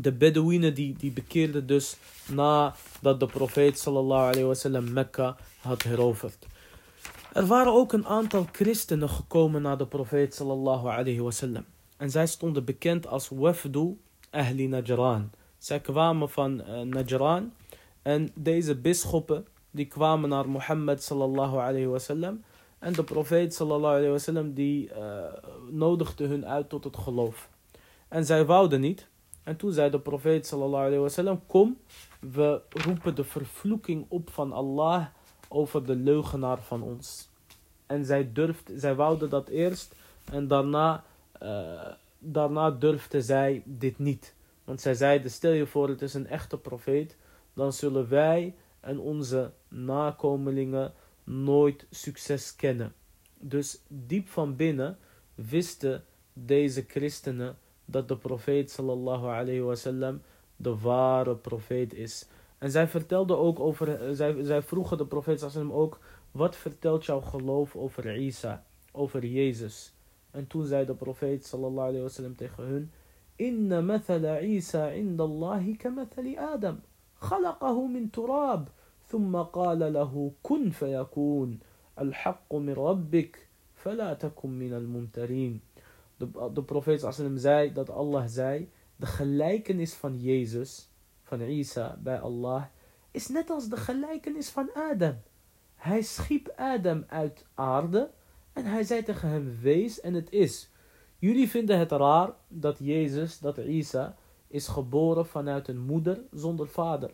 [0.00, 1.96] de Bedouinen die, die bekeerden dus
[2.32, 6.46] nadat de profeet sallallahu alayhi wasallam Mekka had heroverd.
[7.32, 11.64] Er waren ook een aantal christenen gekomen naar de profeet sallallahu alayhi wasallam.
[11.96, 13.98] En zij stonden bekend als Wafdu
[14.30, 15.30] Ahli Najran.
[15.64, 17.52] Zij kwamen van uh, Najran.
[18.02, 22.42] En deze bisschoppen die kwamen naar Mohammed sallallahu alayhi wasallam.
[22.78, 25.24] En de profeet sallallahu alayhi wasallam die uh,
[25.70, 27.48] nodigde hun uit tot het geloof.
[28.08, 29.08] En zij wouden niet.
[29.42, 31.78] En toen zei de profeet sallallahu alayhi wasallam, kom,
[32.20, 35.06] we roepen de vervloeking op van Allah
[35.48, 37.28] over de leugenaar van ons.
[37.86, 39.94] En zij durfde, zij wouden dat eerst
[40.32, 41.04] en daarna,
[41.42, 44.34] uh, daarna durfde zij dit niet.
[44.64, 47.16] Want zij zeiden, stel je voor het is een echte profeet,
[47.54, 50.92] dan zullen wij en onze nakomelingen
[51.24, 52.94] nooit succes kennen.
[53.38, 54.98] Dus diep van binnen
[55.34, 60.22] wisten deze christenen dat de profeet sallallahu alayhi wasallam
[60.56, 62.28] de ware profeet is.
[62.58, 65.98] En zij vertelde ook over, zij, zij vroegen de profeet sallam ook,
[66.30, 69.92] wat vertelt jouw geloof over Isa, over Jezus?
[70.30, 72.92] En toen zei de profeet sallallahu alayhi wasallam tegen hun,
[73.38, 76.82] Inna mathala Isa inda Allahi kamathali Adam.
[77.20, 78.68] خلقه من تراب
[79.08, 81.58] ثم قال له كن فيكون
[81.98, 85.60] الحق من ربك فلا تكن من الممترين
[86.16, 90.88] de, de profeet sallam zei dat Allah zei, de gelijkenis van Jezus,
[91.22, 92.64] van Isa bij Allah,
[93.10, 95.16] is net als de gelijkenis van Adam.
[95.76, 98.10] Hij schiep Adam uit aarde
[98.52, 100.70] en hij zei tegen hem, wees en het is.
[101.24, 104.16] Jullie vinden het raar dat Jezus, dat Isa,
[104.48, 107.10] is geboren vanuit een moeder zonder vader.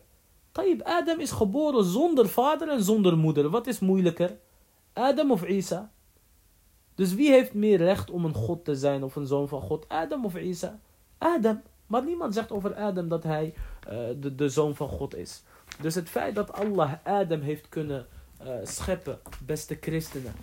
[0.51, 3.49] Tayyip, Adam is geboren zonder vader en zonder moeder.
[3.49, 4.37] Wat is moeilijker?
[4.93, 5.91] Adam of Isa?
[6.95, 9.85] Dus wie heeft meer recht om een God te zijn of een zoon van God?
[9.87, 10.79] Adam of Isa?
[11.17, 11.61] Adam.
[11.87, 13.53] Maar niemand zegt over Adam dat hij
[13.89, 15.43] uh, de, de zoon van God is.
[15.81, 18.07] Dus het feit dat Allah Adam heeft kunnen
[18.43, 20.33] uh, scheppen, beste christenen,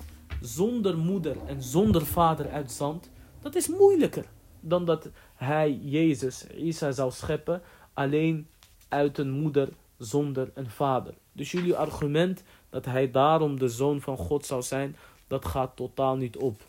[0.40, 4.24] zonder moeder en zonder vader uit zand, dat is moeilijker
[4.60, 7.62] dan dat hij Jezus, Isa zou scheppen,
[7.94, 8.48] alleen
[8.88, 11.14] uit een moeder zonder een vader.
[11.32, 14.96] Dus jullie argument dat hij daarom de zoon van God zou zijn,
[15.26, 16.60] dat gaat totaal niet op.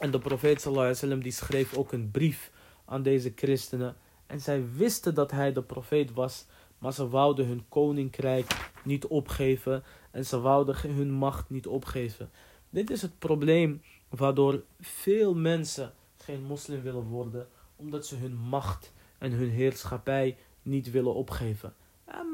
[0.00, 2.50] En de profeet sallallahu alaihi die schreef ook een brief
[2.84, 3.96] aan deze christenen.
[4.26, 6.46] En zij wisten dat hij de profeet was,
[6.78, 12.30] maar ze wouden hun koninkrijk niet opgeven en ze wouden hun macht niet opgeven.
[12.70, 18.93] Dit is het probleem waardoor veel mensen geen moslim willen worden, omdat ze hun macht
[19.17, 21.73] en hun heerschappij niet willen opgeven.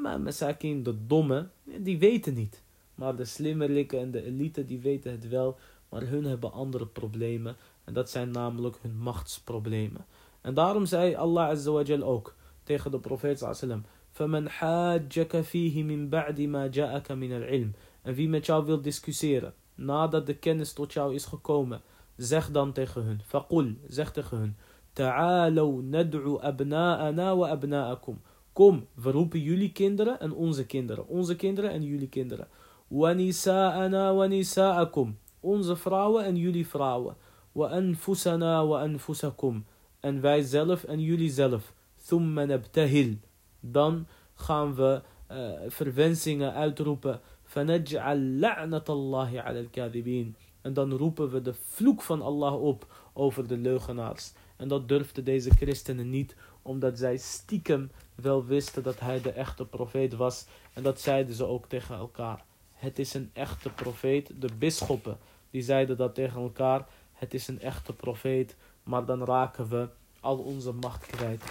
[0.01, 2.61] Maar Masakin, de domme, die weten niet.
[2.95, 5.57] Maar de slimmerikken en de elite, die weten het wel.
[5.89, 7.55] Maar hun hebben andere problemen.
[7.83, 10.05] En dat zijn namelijk hun machtsproblemen.
[10.41, 13.83] En daarom zei Allah Azza wa Jal ook tegen de profeet sallam.
[14.11, 19.53] فَمَنْ حَاجَّكَ فِيهِ مِنْ بَعْدِ مَا جَاءَكَ مِنَ الْعِلْمِ En wie met jou wil discussiëren,
[19.74, 21.82] nadat de kennis tot jou is gekomen,
[22.16, 24.56] zeg dan tegen hun, faqul, zeg tegen hun,
[24.92, 28.20] ta'alu nad'u abna'ana wa abna'akum.
[28.52, 32.48] Kom, we roepen jullie kinderen en onze kinderen, onze kinderen en jullie kinderen.
[32.88, 35.18] Wa nisa'ana wa nisa'akum.
[35.40, 37.16] Onze vrouwen en jullie vrouwen.
[37.52, 39.64] Wa anfusana wa anfusakum.
[40.00, 41.72] En wij zelf en jullie zelf.
[42.06, 43.14] Thumma nabtahil.
[43.60, 47.20] Dan gaan we eh, verwensingen uitroepen
[47.51, 53.47] فَنَجْعَلْ لَعْنَةَ اللَّهِ عَلَى الْكَاذِبِينَ En dan roepen we de vloek van Allah op over
[53.47, 54.33] de leugenaars.
[54.55, 59.65] En dat durfden deze christenen niet, omdat zij stiekem wel wisten dat hij de echte
[59.65, 60.45] profeet was.
[60.73, 62.43] En dat zeiden ze ook tegen elkaar.
[62.73, 64.31] Het is een echte profeet.
[64.39, 65.17] De bisschoppen
[65.51, 66.87] die zeiden dat tegen elkaar.
[67.13, 68.55] Het is een echte profeet.
[68.83, 71.43] Maar dan raken we al onze macht kwijt.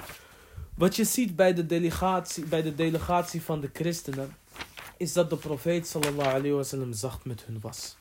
[0.75, 4.37] Wat je ziet bij de delegatie, bij de delegatie van de christenen.
[5.02, 7.96] is dat de profeet sallallahu alayhi wasallam zacht met hun was.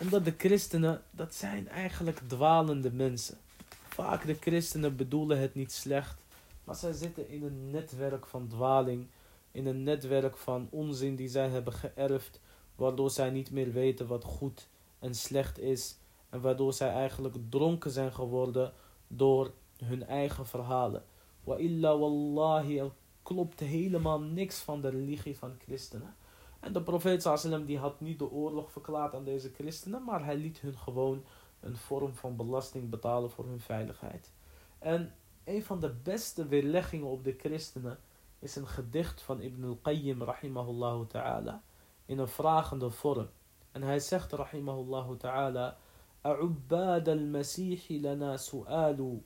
[0.00, 3.38] Omdat de christenen, dat zijn eigenlijk dwalende mensen.
[3.88, 6.16] Vaak de christenen bedoelen het niet slecht.
[6.64, 9.06] Maar zij zitten in een netwerk van dwaling,
[9.50, 12.40] in een netwerk van onzin die zij hebben geërfd,
[12.74, 15.96] waardoor zij niet meer weten wat goed en slecht is,
[16.30, 18.72] en waardoor zij eigenlijk dronken zijn geworden
[19.06, 19.52] door
[19.84, 21.04] hun eigen verhalen.
[21.44, 22.90] Wa illa wallahi, er
[23.22, 26.14] klopt helemaal niks van de religie van christenen.
[26.63, 30.37] En de profeet sallam die had niet de oorlog verklaard aan deze christenen, maar hij
[30.37, 31.23] liet hun gewoon
[31.59, 34.31] een vorm van belasting betalen voor hun veiligheid.
[34.79, 37.99] En een van de beste weerleggingen op de christenen
[38.39, 41.63] is een gedicht van Ibn al-Qayyim rahimahullah ta'ala
[42.05, 43.29] in een vragende vorm.
[43.71, 45.77] En hij zegt rahimahullah ta'ala
[46.25, 49.21] أعباد المسيح لنا سؤال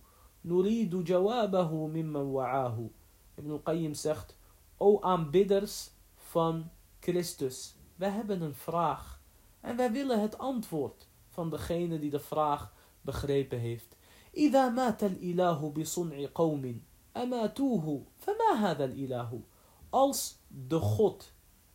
[0.45, 2.89] نريد جوابه ممن وعاه
[3.37, 4.37] Ibn al-Qayyim zegt
[4.77, 9.21] O aanbidders van Christus wij hebben een vraag
[9.61, 13.95] en wij willen het antwoord van degene die de vraag begrepen heeft
[14.37, 16.81] إذا مات الإله بصنع قوم
[17.17, 19.41] أماتوه فما هذا الإله
[19.89, 21.31] Als de God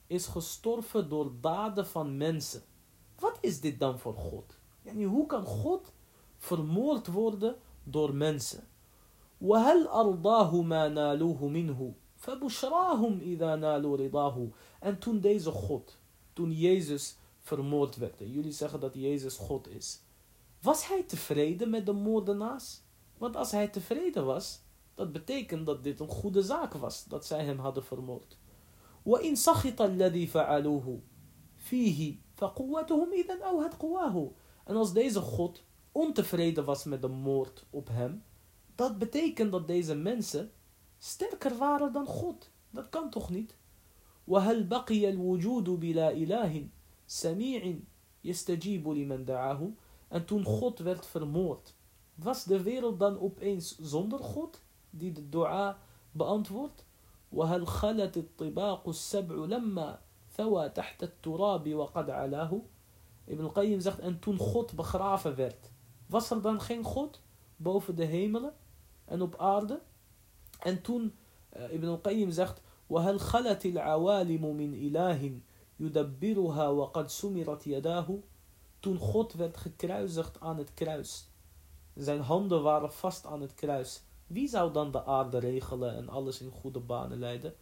[0.07, 2.63] is gestorven door daden van mensen.
[3.19, 4.59] Wat is dit dan voor God?
[4.83, 5.93] Yani, hoe kan God
[6.37, 8.69] vermoord worden door mensen?
[9.41, 14.49] وهل أرضاه ما نالوه منه فبشراهم إذا نالوا رضاه
[14.81, 15.99] En toen deze God,
[16.33, 18.21] toen Jezus vermoord werd.
[18.21, 20.01] En jullie zeggen dat Jezus God is.
[20.61, 22.81] Was hij tevreden met de moordenaars?
[23.19, 24.61] Want als hij tevreden was,
[24.95, 28.37] dat betekent dat dit een goede zaak was, dat zij hem hadden vermoord.
[29.07, 31.01] وإن سخط الذي فعلوه
[31.57, 34.31] فيه فقوتهم إذا أوهت قواه.
[34.65, 38.25] En als deze God ontevreden was met de moord op hem,
[38.75, 40.53] dat betekent dat deze mensen
[41.04, 42.50] sterker waren dan God.
[42.70, 43.56] Dat kan toch niet?
[44.28, 46.68] وهل بقي الوجود بلا إله
[47.08, 47.76] سميع
[48.24, 49.72] يستجيب لمن دعاه
[50.12, 51.74] en toen God werd vermoord,
[52.16, 55.78] was de wereld dan opeens zonder God die de dua
[56.12, 56.86] beantwoordt?
[57.32, 60.00] وهل خلت الطباق السبع لما
[60.38, 62.62] ثوى تحت التراب وقد علاه
[63.26, 65.72] Ibn al-Qayyim zegt, en toen God begraven werd,
[66.08, 67.22] was er dan geen God
[67.56, 68.54] boven de hemelen
[69.06, 69.82] en op aarde?
[70.66, 75.40] Uh, Ibn al-Qayyim zegt, وهل خلت العوالم من إله
[75.80, 78.20] يدبرها وقد سمرت يداه
[78.80, 81.30] toen God werd gekruisigd aan het kruis.
[81.96, 84.04] Zijn handen waren vast aan het kruis.
[84.28, 87.54] Wie zou dan de aarde regelen en alles in goede banen leiden?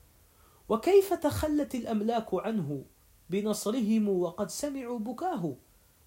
[0.69, 2.85] وكيف تخلت الأملاك عنه
[3.29, 5.55] بنصرهم وقد سمعوا بكاه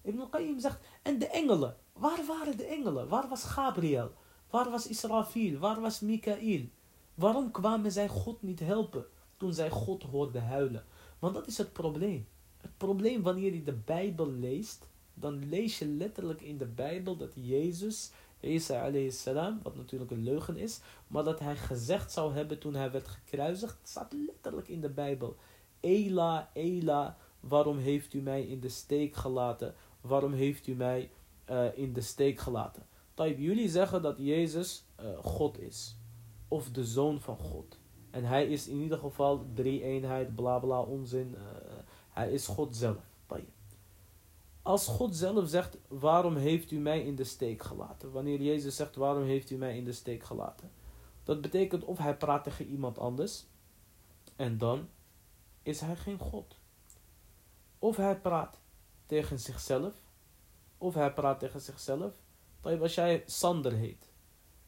[0.05, 1.75] Ibn al-Qayyim zegt, en de engelen.
[1.93, 3.07] Waar waren de engelen?
[3.07, 4.11] Waar was Gabriel?
[4.49, 5.57] Waar was Israfil?
[5.59, 6.67] Waar was Mikael?
[7.15, 9.05] Waarom kwamen zij God niet helpen
[9.37, 10.85] toen zij God hoorden huilen?
[11.19, 12.27] Want dat is het probleem.
[12.57, 17.31] Het probleem wanneer je de Bijbel leest, dan lees je letterlijk in de Bijbel dat
[17.33, 22.59] Jezus, Isa alayhi salam, wat natuurlijk een leugen is, maar dat hij gezegd zou hebben
[22.59, 25.35] toen hij werd gekruisigd, staat letterlijk in de Bijbel.
[25.79, 29.75] Ela, Ela, waarom heeft u mij in de steek gelaten?
[30.01, 31.11] Waarom heeft u mij
[31.49, 32.85] uh, in de steek gelaten?
[33.13, 35.95] Taib, jullie zeggen dat Jezus uh, God is.
[36.55, 37.77] Of de zoon van God.
[38.11, 41.35] En hij is in ieder geval drie eenheid, bla bla, onzin.
[41.37, 41.41] Uh,
[42.09, 43.13] hij is God zelf.
[44.61, 48.11] Als God zelf zegt, waarom heeft u mij in de steek gelaten?
[48.11, 50.71] Wanneer Jezus zegt, waarom heeft u mij in de steek gelaten?
[51.23, 53.45] Dat betekent of hij praat tegen iemand anders.
[54.35, 54.87] En dan
[55.63, 56.57] is hij geen God.
[57.79, 58.59] Of hij praat
[59.05, 59.93] tegen zichzelf.
[60.77, 62.13] Of hij praat tegen zichzelf.
[62.61, 64.09] Als jij Sander heet.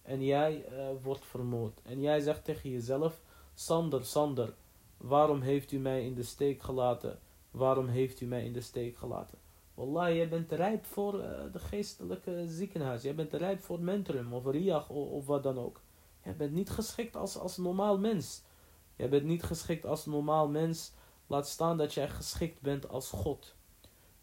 [0.07, 1.81] En jij uh, wordt vermoord.
[1.83, 3.21] En jij zegt tegen jezelf.
[3.53, 4.53] Sander, Sander.
[4.97, 7.19] Waarom heeft u mij in de steek gelaten?
[7.51, 9.37] Waarom heeft u mij in de steek gelaten?
[9.73, 13.01] Wallah, jij bent rijp voor uh, de geestelijke ziekenhuis.
[13.01, 15.81] Jij bent rijp voor mentorum of riach of, wat dan ook.
[16.23, 18.43] Jij bent niet geschikt als, als normaal mens.
[18.95, 20.93] Jij bent niet geschikt als normaal mens.
[21.27, 23.55] Laat staan dat jij geschikt bent als God.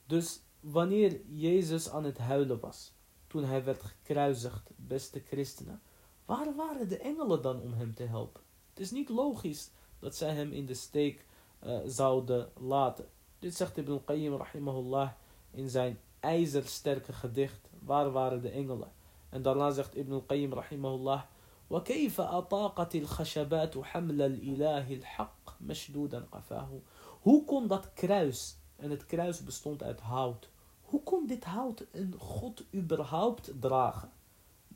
[0.07, 2.93] Dus wanneer Jezus aan het huilen was,
[3.34, 5.82] toen hij werd gekruisigd, beste christenen,
[6.26, 8.41] waar waren de engelen dan om hem te helpen?
[8.70, 11.26] Het is niet logisch dat zij hem in de steek
[11.64, 13.05] uh, zouden laten.
[13.39, 15.12] Dit zegt Ibn Qayyim rahimahullah
[15.51, 17.70] in zijn ijzersterke gedicht.
[17.80, 18.91] Waar waren de engelen?
[19.30, 21.24] En daarna zegt Ibn Qayyim rahimahullah
[21.70, 26.82] وكيف أطاقت الخشبات حمل الإله الحق مشدودا قفاه
[27.20, 30.49] Hoe kon dat kruis, en het kruis bestond uit hout,
[30.93, 34.12] hoe kon dit hout een God überhaupt dragen?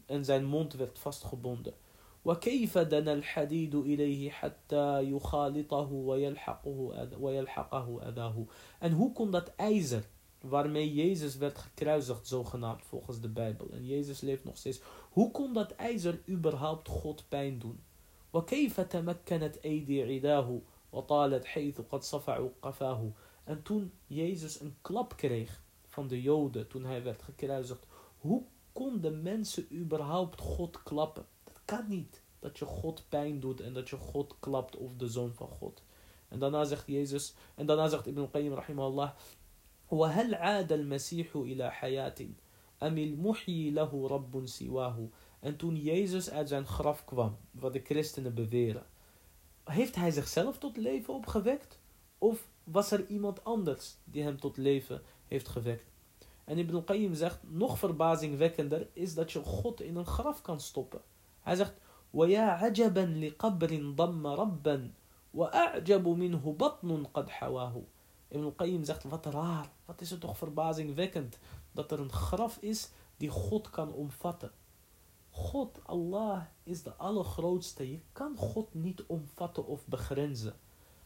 [0.06, 1.74] En zijn mond werd vastgebonden.
[2.26, 8.46] وكيف دنا الحديد إليه حتى يخالطه ويلحقه ويلحقه أذاه
[8.80, 10.04] En hoe kon dat ijzer
[10.42, 13.68] waarmee Jezus werd gekruisigd, zogenaamd volgens de Bijbel.
[13.72, 14.82] En Jezus leeft nog steeds.
[15.12, 17.80] Hoe kon dat ijzer überhaupt God pijn doen?
[18.34, 20.60] وكيف تمكنت أيدي عداه
[20.92, 23.12] وطالت حيث قد صفعوا قفاه
[23.46, 25.62] En toen Jezus een klap kreeg
[25.98, 27.86] van de Joden, toen hij werd gekruisigd,
[28.18, 31.26] hoe konden mensen überhaupt God klappen?
[31.44, 32.22] Dat kan niet.
[32.40, 35.84] Dat je God pijn doet en dat je God klapt of de zoon van God.
[36.28, 39.14] En daarna zegt Jezus, en daarna zegt Ibn Qayyim rahimahullah,
[39.94, 42.16] وهل عاد المسيح إلى حياة
[42.84, 45.08] أم المحيي له رب سواه
[45.42, 48.86] En toen Jezus uit zijn graf kwam, wat de christenen beweren,
[49.64, 51.80] heeft hij zichzelf tot leven opgewekt?
[52.18, 55.92] Of was er iemand anders die hem tot leven heeft gewekt?
[56.44, 61.02] En Ibn Qayyim zegt, nog verbazingwekkender is dat je God in een graf kan stoppen.
[61.42, 61.74] Hij zegt,
[62.10, 64.94] وَيَا عَجَبًا لِقَبْرٍ ضَمَّ رَبًّا
[65.32, 67.84] وَأَعْجَبُ مِنْهُ بَطْنٌ قَدْ حَوَاهُ
[68.28, 71.40] Ibn Qayyim zegt, wat raar, wat is het toch verbazingwekkend
[71.72, 74.52] dat er een graf is die God kan omvatten.
[75.30, 77.92] God, Allah, is de allergrootste.
[77.92, 80.56] Je kan God niet omvatten of begrenzen.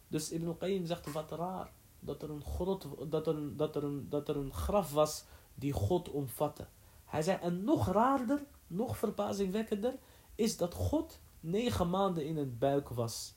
[0.07, 1.71] Dus Ibn Qayyim zegt, wat raar,
[2.04, 5.24] dat er een, grot, dat er, dat er een, dat er een graf was
[5.54, 6.66] die God omvatte.
[7.04, 9.94] Hij zei, en nog raarder, nog verbazingwekkender,
[10.34, 13.34] is dat God negen maanden in het buik was.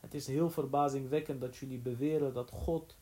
[0.00, 2.96] Het is heel verbazingwekkend dat jullie beweren dat God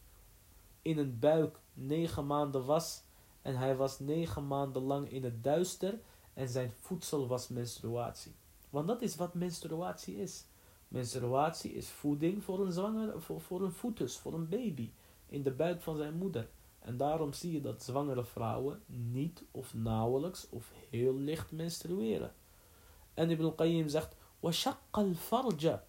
[0.83, 3.03] in een buik negen maanden was
[3.43, 6.01] en hij was negen maanden lang in het duister
[6.35, 8.35] en zijn voedsel was menstruatie.
[8.70, 10.46] Want dat is wat menstruatie is.
[10.88, 14.92] Menstruatie is voeding voor een zwangere, voor, voor een foetus, voor een baby
[15.26, 16.50] in de buik van zijn moeder.
[16.80, 22.34] En daarom zie je dat zwangere vrouwen niet of nauwelijks of heel licht menstrueren.
[23.14, 25.80] En Ibn Qayyim zegt, وَشَقَّ الْفَرْجَ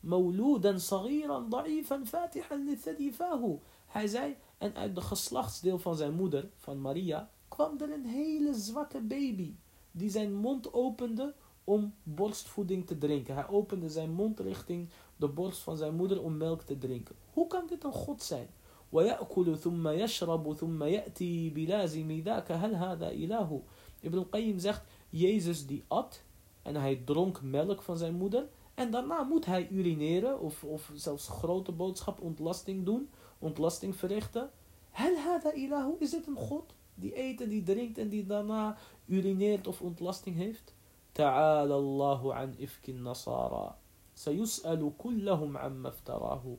[0.00, 6.50] مَوْلُودًا صَغِيرًا ضَعِيفًا فَاتِحًا لِثَدِي فَاهُ Hij zei, en uit de geslachtsdeel van zijn moeder,
[6.56, 9.54] van Maria, kwam er een hele zwakke baby,
[9.90, 11.34] die zijn mond opende
[11.68, 13.34] om borstvoeding te drinken.
[13.34, 17.14] Hij opende zijn mond richting de borst van zijn moeder om melk te drinken.
[17.32, 18.48] Hoe kan dit een God zijn?
[18.94, 23.60] ويأكل ثم يشرب ثم يأتي بلازم ذاك هل هذا إله
[24.04, 26.22] Ibn Qayyim zegt, Jezus die at
[26.62, 31.28] en hij dronk melk van zijn moeder en daarna moet hij urineren of, of zelfs
[31.28, 33.08] grote boodschap ontlasting doen,
[33.38, 34.50] ontlasting verrichten.
[34.90, 38.76] Hel hada ilahu, is dit een God die eet en die drinkt en die daarna
[39.06, 40.74] urineert of ontlasting heeft?
[41.13, 43.75] تعالى الله عن إفك النصارى.
[44.15, 46.55] سيسأل كلهم عما افتراه.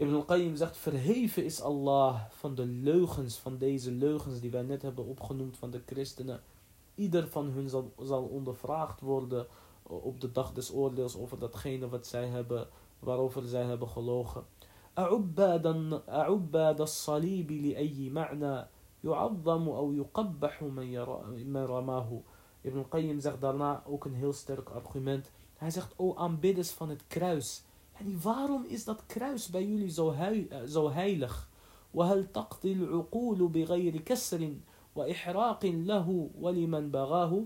[0.00, 5.14] ابن القيم زغت فرهيف إس الله فان دا لوخنز فان ديز لوخنز دي نت هبه
[5.14, 6.40] opgenoemd فان دا كريستنا
[6.98, 9.46] ايدر فان هن زال, زال ondervraagd worden
[9.82, 12.68] op de dag des oordeels over datgene wat zij hebben,
[13.00, 14.44] waarover zij hebben gelogen.
[14.98, 15.66] أعباد,
[16.08, 18.66] أعباد الصليب لأي معنى
[19.04, 22.20] يعظم أو يقبح من, من رماه.
[22.67, 25.31] Ibn Qayyim zegt daarna ook een heel sterk argument.
[25.55, 27.63] Hij zegt, o aanbidders van het kruis.
[27.93, 30.15] En waarom is dat kruis bij jullie zo,
[30.67, 31.51] zo heilig?
[31.93, 34.53] وهل تقضي العقول بغير كسر
[34.95, 37.43] وإحراق له ولمن بغاه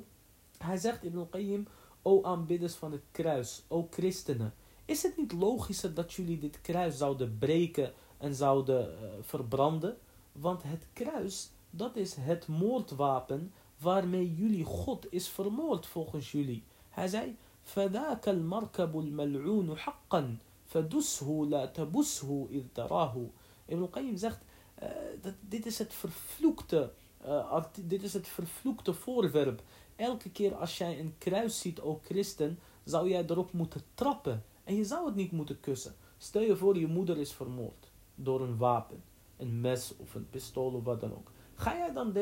[0.58, 1.68] Hij zegt Ibn Qayyim,
[2.02, 4.54] o aanbidders van het kruis, o christenen.
[4.86, 9.98] Is het niet logischer dat jullie dit kruis zouden breken en zouden uh, verbranden?
[10.32, 16.64] Want het kruis, dat is het moordwapen waarmee jullie God is vermoord volgens jullie.
[16.90, 23.30] Hij zei, فذاك المركب الملعون حقا فدسه لا تبسه إذ تراه.
[23.66, 24.40] Ibn Qayyim zegt,
[24.84, 24.90] uh,
[25.22, 26.92] dat dit is het vervloekte,
[27.26, 29.62] uh, dit is het vervloekte voorwerp.
[29.96, 34.44] Elke keer als jij een kruis ziet, o christen, zou jij erop moeten trappen.
[34.64, 35.96] En je zou het niet moeten kussen.
[36.18, 39.04] Stel je voor, je moeder is vermoord door een wapen.
[39.38, 41.31] Een mes of een pistool of wat dan ook.
[41.55, 42.13] Ga jij dan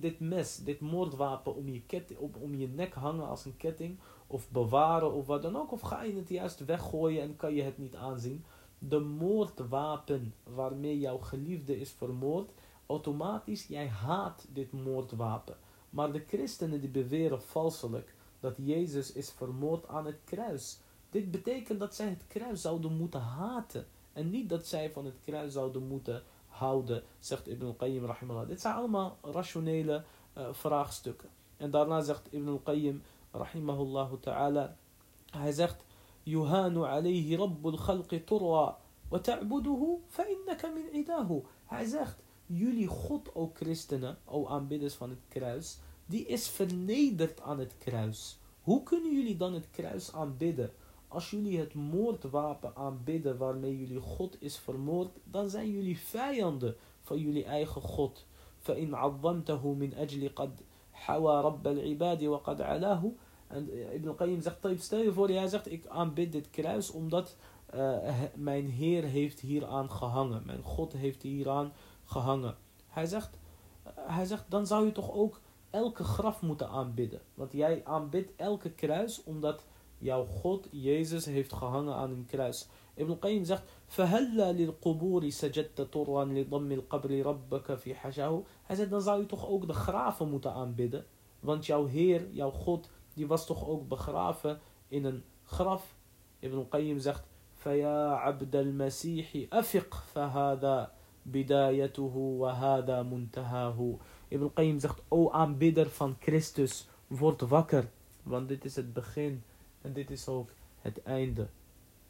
[0.00, 3.98] dit, mes, dit moordwapen om je, ketting, op, om je nek hangen als een ketting?
[4.26, 5.72] Of bewaren of wat dan ook?
[5.72, 8.44] Of ga je het juist weggooien en kan je het niet aanzien?
[8.78, 12.50] De moordwapen waarmee jouw geliefde is vermoord,
[12.86, 15.56] automatisch, jij haat dit moordwapen.
[15.90, 20.78] Maar de christenen die beweren valselijk dat Jezus is vermoord aan het kruis.
[21.10, 23.86] Dit betekent dat zij het kruis zouden moeten haten.
[24.12, 26.22] En niet dat zij van het kruis zouden moeten
[26.58, 28.48] houden, zegt Ibn al-Qayyim rahimahullah.
[28.48, 30.04] Dit zijn allemaal rationele
[30.38, 31.28] uh, vraagstukken.
[31.56, 33.02] En daarna zegt Ibn al-Qayyim
[33.32, 34.76] rahimahullah ta'ala,
[35.30, 35.84] hij zegt,
[36.26, 38.78] يهان عليه رب الخلق طرا
[39.10, 41.42] وتعبده فإنك من عداه.
[41.66, 47.58] Hij zegt, jullie God, o christenen, o aanbidders van het kruis, die is vernederd aan
[47.58, 48.38] het kruis.
[48.62, 50.72] Hoe kunnen jullie dan het kruis aanbidden?
[51.15, 57.19] Als jullie het moordwapen aanbidden waarmee jullie God is vermoord, dan zijn jullie vijanden van
[57.19, 58.25] jullie eigen God.
[58.61, 60.59] فإن عظمته من أجل قد
[60.93, 63.11] حوى رب العباد وقد علاه
[63.51, 67.35] en Ibn Qayyim zegt, stel je voor, hij zegt, ik aanbid dit kruis omdat
[67.75, 67.97] uh,
[68.35, 70.45] mijn Heer heeft hieraan gehangen.
[70.45, 71.73] Mijn God heeft hieraan
[72.05, 72.55] gehangen.
[72.87, 73.37] Hij zegt,
[73.87, 75.39] uh, hij zegt, dan zou je toch ook
[75.69, 77.21] elke graf moeten aanbidden.
[77.33, 79.65] Want jij aanbidt elke kruis omdat
[79.98, 82.68] jouw God, Jezus, heeft gehangen aan een kruis.
[82.94, 89.02] Ibn Qayyim zegt, فَهَلَّا لِلْقُبُورِ سَجَدْتَ طُرًّا لِضَمِّ الْقَبْرِ رَبَّكَ فِي حَجَاهُ Hij zegt, dan
[89.02, 91.06] zou je toch ook de graven moeten aanbidden.
[91.40, 95.94] Want jouw Heer, jouw God, die was toch ook begraven in een graf.
[96.38, 100.90] Ibn Qayyim zegt, فَيَا عَبْدَ الْمَسِيحِ أَفِقْ فَهَذَا
[101.22, 107.90] بِدَايَتُهُ وَهَذَا مُنْتَهَاهُ Ibn Qayyim zegt, o aanbidder van Christus, word wakker.
[108.22, 109.42] Want dit is het begin
[109.86, 110.50] en dit is ook
[110.82, 111.46] het einde.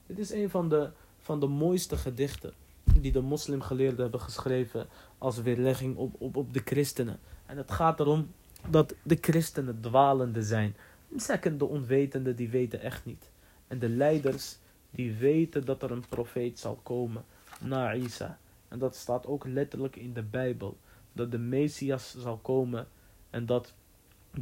[0.07, 2.53] Dit is een van de, van de mooiste gedichten
[3.01, 4.87] die de moslimgeleerden hebben geschreven
[5.19, 7.19] als weerlegging op, op, op de christenen.
[7.47, 8.31] En het gaat erom
[8.71, 10.77] dat de christenen dwalende zijn.
[11.17, 13.31] Second, de onwetenden, die weten echt niet.
[13.67, 14.59] En de leiders,
[14.91, 17.25] die weten dat er een profeet zal komen
[17.61, 18.39] na Isa.
[18.69, 20.77] En dat staat ook letterlijk in de Bijbel.
[21.13, 22.89] Dat de Messias zal komen
[23.31, 23.75] en dat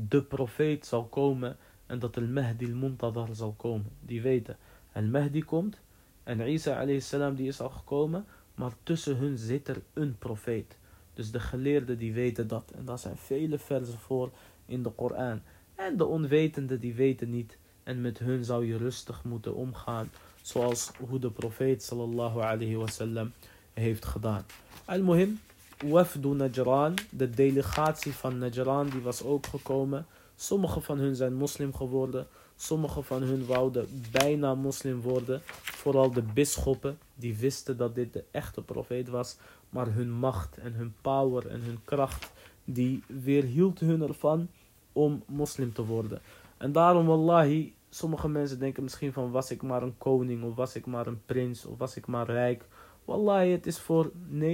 [0.08, 1.56] de profeet zal komen
[1.86, 3.90] en dat de Mahdi al-Muntadar zal komen.
[4.00, 4.56] Die weten,
[4.92, 5.80] al-Mahdi komt
[6.24, 10.76] en Isa salam die is al gekomen, maar tussen hun zit er een profeet.
[11.14, 12.70] Dus de geleerden die weten dat.
[12.70, 14.30] En daar zijn vele versen voor
[14.66, 15.40] in de Koran.
[15.74, 17.58] En de onwetenden die weten niet.
[17.82, 20.10] En met hun zou je rustig moeten omgaan.
[20.42, 23.32] Zoals hoe de profeet sallallahu alayhi wasallam
[23.72, 24.44] heeft gedaan.
[24.84, 25.40] Al-Muhim,
[25.84, 30.06] Wafdu Najran, de delegatie van Najran, die was ook gekomen.
[30.36, 32.26] Sommige van hun zijn moslim geworden.
[32.56, 35.40] Sommige van hun wouden bijna moslim worden.
[35.62, 39.36] Vooral de bisschoppen, die wisten dat dit de echte profeet was.
[39.70, 42.32] Maar hun macht en hun power en hun kracht,
[42.64, 44.48] die weerhield hun ervan
[44.92, 46.20] om moslim te worden.
[46.56, 50.74] En daarom, wallahi, sommige mensen denken misschien van was ik maar een koning of was
[50.74, 52.64] ik maar een prins of was ik maar rijk.
[53.04, 54.44] Wallahi, het is voor 99%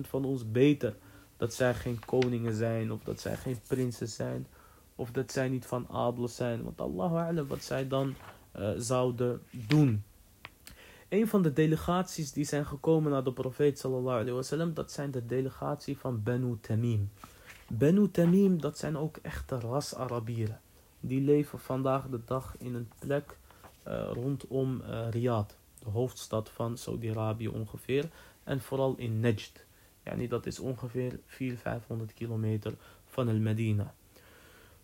[0.00, 0.96] van ons beter
[1.40, 4.46] dat zij geen koningen zijn of dat zij geen prinsen zijn
[4.94, 6.62] of dat zij niet van adel zijn.
[6.62, 8.14] Want Allahu a'lam wat zij dan
[8.56, 10.04] uh, zouden doen.
[11.08, 15.98] Een van de delegaties die zijn gekomen naar de profeet sallallahu dat zijn de delegatie
[15.98, 17.10] van Banu Tamim.
[17.68, 20.60] Banu Tamim, dat zijn ook echte ras-Arabieren.
[21.00, 23.36] Die leven vandaag de dag in een plek
[23.88, 25.54] uh, rondom uh, Riyadh.
[25.78, 28.10] de hoofdstad van Saudi-Arabië ongeveer.
[28.44, 29.68] En vooral in Najd.
[30.04, 32.74] Yani dat is ongeveer 400, 500 kilometer
[33.04, 33.94] van el Medina.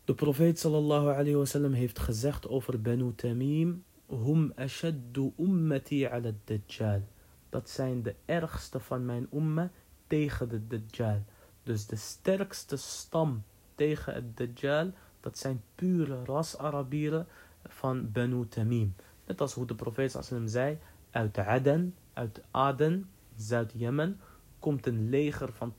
[0.04, 3.84] De profeet sallallahu alayhi wasallam heeft gezegd over Banu Tamim.
[4.06, 7.02] Hum ashaddu ummati ala dajjal.
[7.48, 9.70] Dat zijn de ergste van mijn umma
[10.06, 11.24] tegen de dajjal.
[11.62, 13.42] Dus de sterkste stam
[13.74, 14.92] tegen het dajjal.
[15.20, 17.26] Dat zijn pure ras-Arabieren
[17.64, 18.94] van Banu Tamim.
[19.26, 20.78] Net als hoe de profeet sallam zei.
[21.10, 24.20] Uit Aden, uit Aden, Zuid-Jemen.
[24.58, 25.74] Komt een leger van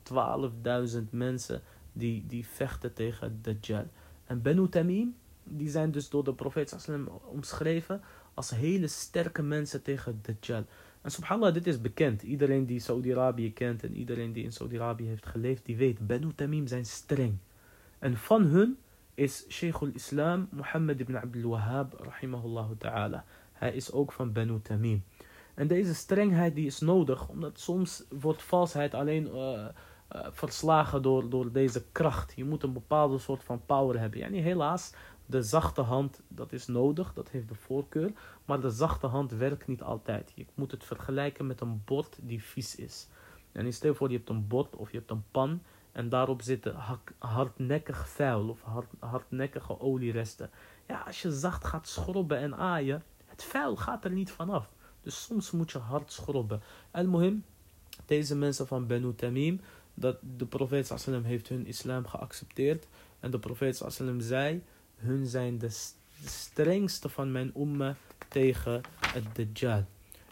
[0.94, 1.62] 12.000 mensen
[1.92, 3.86] die, die vechten tegen dajjal.
[4.24, 5.14] En Banu Tamim,
[5.44, 8.00] die zijn dus door de profeet sallam omschreven
[8.38, 10.64] als hele sterke mensen tegen Dajjal.
[11.02, 12.22] En subhanallah, dit is bekend.
[12.22, 16.66] Iedereen die Saudi-Arabië kent en iedereen die in Saudi-Arabië heeft geleefd, die weet, Banu Tamim
[16.66, 17.36] zijn streng.
[17.98, 18.76] En van hun
[19.14, 23.24] is Sheikh al-Islam Muhammad ibn Abdul Wahhab, rahimahullah ta'ala.
[23.52, 25.02] Hij is ook van Banu Tamim.
[25.58, 31.28] En deze strengheid die is nodig, omdat soms wordt valsheid alleen uh, uh, verslagen door,
[31.28, 32.32] door deze kracht.
[32.36, 34.22] Je moet een bepaalde soort van power hebben.
[34.22, 34.92] En helaas,
[35.26, 38.12] de zachte hand, dat is nodig, dat heeft de voorkeur.
[38.44, 40.32] Maar de zachte hand werkt niet altijd.
[40.34, 43.08] Je moet het vergelijken met een bord die vies is.
[43.52, 45.62] En stel voor, je hebt een bord of je hebt een pan.
[45.92, 46.74] En daarop zitten
[47.18, 50.50] hardnekkig vuil of hard, hardnekkige olieresten.
[50.86, 54.76] Ja, als je zacht gaat schrobben en aaien, het vuil gaat er niet vanaf.
[55.08, 56.60] Dus soms moet je hard schrobben.
[56.90, 57.44] En mohim,
[58.06, 59.60] deze mensen van Benu Tamim,
[59.94, 62.86] dat de profeet sallam heeft hun islam geaccepteerd.
[63.20, 64.62] En de profeet sallam zei,
[64.96, 65.70] hun zijn de
[66.24, 67.96] strengste van mijn umma
[68.28, 69.84] tegen het Dajjal.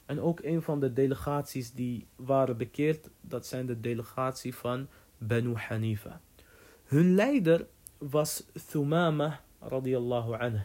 [0.07, 5.55] En ook een van de delegaties die waren bekeerd, dat zijn de delegatie van Banu
[5.55, 6.20] Hanifa.
[6.85, 7.66] Hun leider
[7.99, 10.62] was Thumama radiyallahu anhu.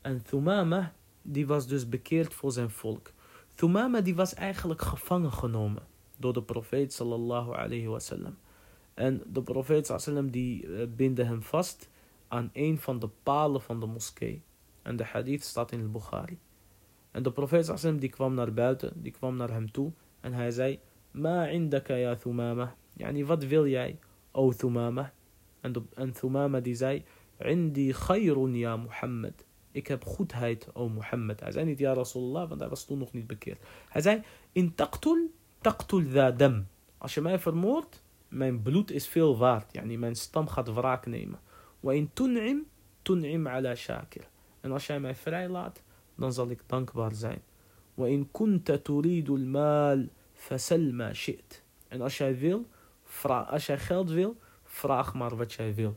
[0.00, 0.92] En Thumama
[1.22, 3.14] die was dus bekeerd voor zijn volk.
[3.56, 5.82] Thumama die was eigenlijk gevangen genomen
[6.16, 8.36] door de profeet sallallahu alayhi wasallam.
[8.94, 11.88] En de profeet sallam die eh, binde hem vast
[12.28, 14.42] aan een van de palen van de moskee.
[14.82, 16.38] En de hadith staat in de Bukhari.
[17.10, 20.50] En de profeet sallam die kwam naar buiten, die kwam naar hem toe en hij
[20.50, 20.80] zei:
[21.10, 22.74] Ma indaka ya Thumama.
[22.96, 23.98] Yani wat wil jij,
[24.30, 25.12] o Thumama?
[25.60, 27.04] En, de, zei:
[27.38, 29.45] Indi khayrun ya Muhammad.
[29.76, 31.40] Ik heb goedheid, o Mohammed.
[31.40, 33.62] Hij zei niet ja Rasulullah, want hij was toen nog niet bekeerd.
[33.88, 34.22] Hij zei:
[34.52, 36.02] In taqtul, taqtul
[36.36, 36.66] dam.
[36.98, 39.72] Als je mij vermoordt, mijn bloed is veel waard.
[39.72, 41.40] Yani mijn stam gaat wraak nemen.
[41.80, 42.66] Wa in tun'im,
[43.02, 44.24] tun'im ala shakir.
[44.60, 45.82] En als jij mij vrijlaat,
[46.14, 47.42] dan zal ik dankbaar zijn.
[47.94, 51.62] Wa in kunta al-mal, fasal ma shi't.
[51.88, 52.66] En als jij wil,
[53.04, 55.96] vraag, als jij geld wil, vraag maar wat jij wil.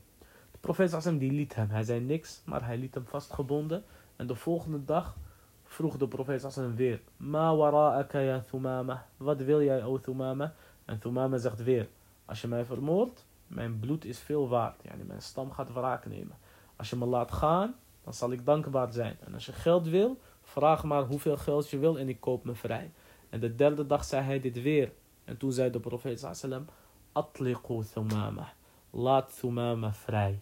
[0.59, 1.69] Profeet Assam die liet hem.
[1.69, 3.83] Hij zei niks, maar hij liet hem vastgebonden.
[4.15, 5.17] En de volgende dag
[5.63, 7.01] vroeg de profeet Assam weer.
[7.17, 9.05] Ma wara'aka ya Thumama.
[9.17, 10.53] Wat wil jij, o Thumama?
[10.85, 11.87] En Thumama zegt weer.
[12.25, 14.83] Als je mij vermoordt, mijn bloed is veel waard.
[14.83, 16.37] Yani mijn stam gaat wraak nemen.
[16.75, 19.17] Als je me laat gaan, dan zal ik dankbaar zijn.
[19.25, 22.55] En als je geld wil, vraag maar hoeveel geld je wil en ik koop me
[22.55, 22.91] vrij.
[23.29, 24.91] En de derde dag zei hij dit weer.
[25.23, 26.65] En toen zei de profeet sallam,
[27.11, 28.53] Atliqu Thumama.
[28.89, 30.39] Laat Thumama vrij.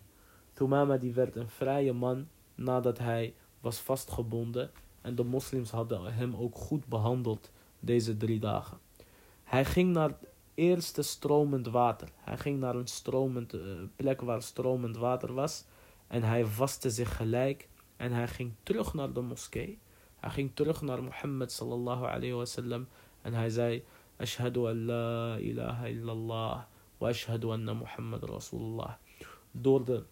[0.58, 4.72] Thumama die werd een vrije man nadat hij was vastgebonden.
[5.02, 8.78] En de moslims hadden hem ook goed behandeld deze drie dagen.
[9.44, 10.18] Hij ging naar
[10.54, 12.10] eerste stromend water.
[12.16, 13.62] Hij ging naar een stromend, uh,
[13.96, 15.66] plek waar stromend water was.
[16.08, 17.68] En hij vastte zich gelijk.
[17.98, 19.80] En hij ging terug naar de moskee.
[20.20, 22.88] Hij ging terug naar Mohammed sallallahu alayhi wasallam.
[23.22, 23.84] En hij zei:
[24.16, 26.62] Ashhadu an la ilaha illallah.
[26.98, 28.94] Wa ashhadu anna Muhammad rasulullah.
[29.52, 30.04] Door de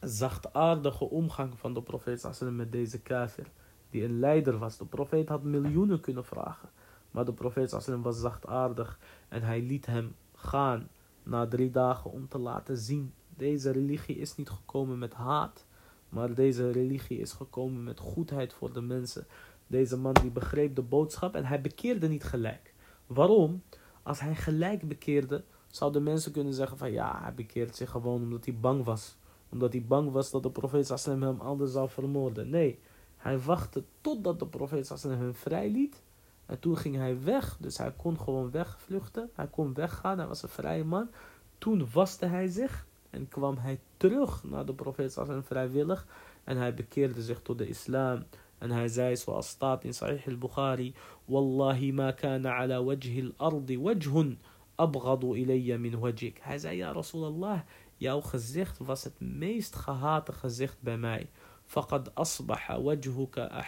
[0.00, 3.50] zachtaardige omgang van de profeet sallam met deze kafir.
[3.90, 4.78] Die een leider was.
[4.78, 6.68] De profeet had miljoenen kunnen vragen.
[7.10, 10.88] Maar de profeet sallam was zachtaardig en hij liet hem gaan
[11.22, 13.12] na drie dagen om te laten zien.
[13.28, 15.66] Deze religie is niet gekomen met haat,
[16.08, 19.26] maar deze religie is gekomen met goedheid voor de mensen.
[19.66, 22.74] Deze man die begreep de boodschap en hij bekeerde niet gelijk.
[23.06, 23.62] Waarom?
[24.02, 28.44] Als hij gelijk bekeerde, zouden mensen kunnen zeggen van ja, hij bekeert zich gewoon omdat
[28.44, 29.16] hij bang was.
[29.48, 32.50] Omdat hij bang was dat de profeet sallam hem anders zou vermoorden.
[32.50, 32.78] Nee,
[33.16, 36.02] hij wachtte totdat de profeet sallam hem vrijliet
[36.48, 39.30] en toen ging hij weg, dus hij kon gewoon wegvluchten.
[39.34, 41.10] Hij kon weggaan, hij was een vrije man.
[41.58, 46.06] Toen waste hij zich en kwam hij terug naar de profeet sallam vrijwillig.
[46.44, 48.24] En hij bekeerde zich tot de islam.
[48.58, 50.94] En hij zei zoals staat in Sahih al-Bukhari.
[51.24, 54.38] Wallahi ma kana ala wajhi al-ardi wajhun
[54.74, 56.38] abghadu ilayya min wajhik.
[56.42, 57.60] Hij zei ja Rasulallah,
[57.98, 61.30] jouw gezicht was het meest gehate gezicht bij mij.
[61.64, 63.64] Faqad asbaha wajhuka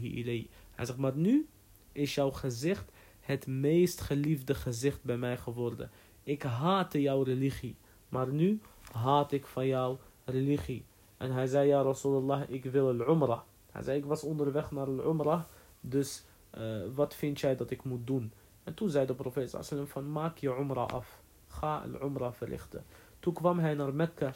[0.00, 0.48] ilay.
[0.74, 1.48] Hij zegt maar nu
[1.92, 5.90] is jouw gezicht het meest geliefde gezicht bij mij geworden.
[6.22, 7.76] Ik haatte jouw religie,
[8.08, 8.60] maar nu
[8.92, 10.84] haat ik van jouw religie.
[11.16, 13.40] En hij zei, ja Rasulullah, ik wil al-Umrah.
[13.70, 15.42] Hij zei, ik was onderweg naar al-Umrah,
[15.80, 16.24] dus
[16.58, 18.32] uh, wat vind jij dat ik moet doen?
[18.64, 21.22] En toen zei de profeet van, maak je Umrah af.
[21.48, 22.84] Ga al-Umrah verrichten.
[23.24, 24.34] Toen kwam hij naar Mekka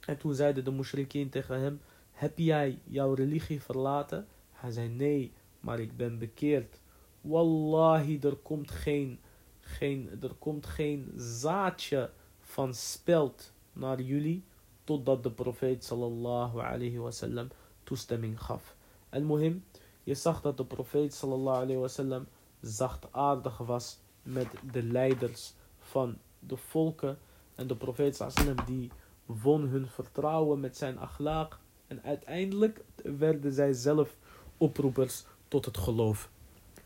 [0.00, 1.80] en toen zeiden de mushrikeen tegen hem,
[2.12, 4.26] heb jij jouw religie verlaten?
[4.52, 6.80] Hij zei, nee, maar ik ben bekeerd.
[7.20, 9.20] Wallahi, er komt geen,
[9.60, 12.10] geen, er komt geen zaadje
[12.40, 14.44] van speld naar jullie
[14.84, 17.48] totdat de profeet sallallahu alayhi wasallam
[17.82, 18.76] toestemming gaf.
[19.08, 19.64] En mohim,
[20.02, 22.26] je zag dat de profeet sallallahu alayhi wasallam
[22.60, 27.18] zachtaardig was met de leiders van de volken.
[27.54, 28.90] En de profeet sallallahu die
[29.26, 31.58] won hun vertrouwen met zijn akhlaaq.
[31.86, 34.16] En uiteindelijk werden zij zelf
[34.56, 36.30] oproepers tot het geloof.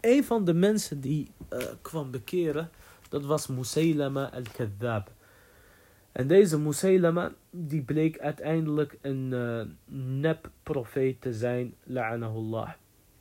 [0.00, 2.70] Een van de mensen die uh, kwam bekeren,
[3.08, 5.12] dat was Musaylama al-Kadhab.
[6.12, 9.62] En deze Musaylama, die bleek uiteindelijk een uh,
[10.20, 12.70] nep-profeet te zijn, la'anahullah.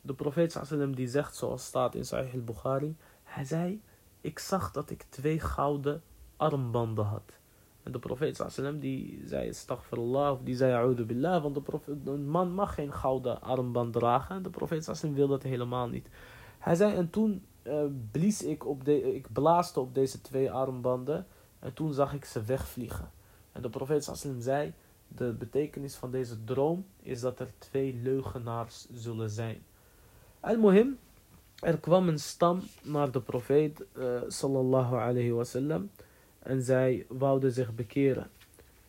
[0.02, 3.82] De profeet sallam die zegt, zoals staat in Sahih al-Bukhari, hij zei,
[4.22, 6.02] ik zag dat ik twee gouden
[6.38, 7.40] armbanden had.
[7.84, 11.96] En de profeet sallam die zei, astaghfirullah, of die zei, a'udhu billah, want de profeet,
[12.08, 14.36] een man mag geen gouden armband dragen.
[14.36, 16.08] En de profeet sallam wil dat helemaal niet.
[16.60, 21.28] Hij zei, en toen uh, blies ik op de, ik blaaste op deze twee armbanden.
[21.60, 23.12] En toen zag ik ze wegvliegen.
[23.52, 24.74] En de profeet sallam zei,
[25.08, 29.64] de betekenis van deze droom is dat er twee leugenaars zullen zijn.
[30.40, 30.98] Al-Muhim,
[31.60, 35.90] er kwam een stam naar de profeet uh, sallallahu alayhi wasallam
[36.46, 38.30] en zij wouden zich bekeren.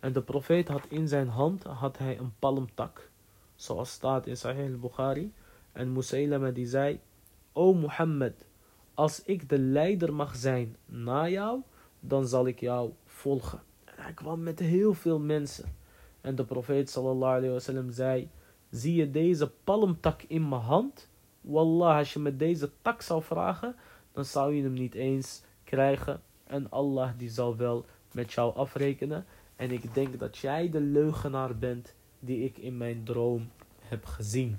[0.01, 3.11] En de profeet had in zijn hand had hij een palmtak,
[3.55, 5.33] zoals staat in Sahih al-Bukhari.
[5.73, 7.01] En Musaylama die zei,
[7.53, 8.45] O Mohammed,
[8.95, 11.61] als ik de leider mag zijn na jou,
[12.01, 13.63] dan zal ik jou volgen.
[13.85, 15.75] En hij kwam met heel veel mensen.
[16.21, 18.29] En de profeet sallallahu alayhi wasallam zei,
[18.71, 21.09] zie je deze palmtak in mijn hand?
[21.41, 23.77] Wallah, als je met deze tak zou vragen,
[24.13, 26.23] dan zou je hem niet eens krijgen.
[26.47, 29.27] En Allah die zal wel met jou afrekenen.
[29.57, 34.59] En ik denk dat jij de leugenaar bent die ik in mijn droom heb gezien.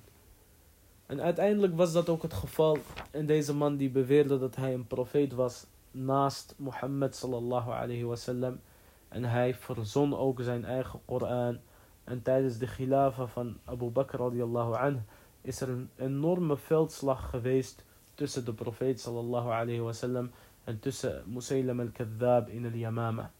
[1.05, 2.77] En uiteindelijk was dat ook het geval.
[3.11, 8.59] En deze man die beweerde dat hij een profeet was naast Mohammed sallallahu alayhi wasallam.
[9.07, 11.59] En hij verzon ook zijn eigen Koran.
[12.03, 15.01] En tijdens de khilafa van Abu Bakr radiallahu anhu
[15.41, 17.83] is er een enorme veldslag geweest
[18.15, 20.31] tussen de profeet sallallahu alayhi wasallam
[20.67, 23.31] en tussen Musaylam al-Kadhab in al-Yamama.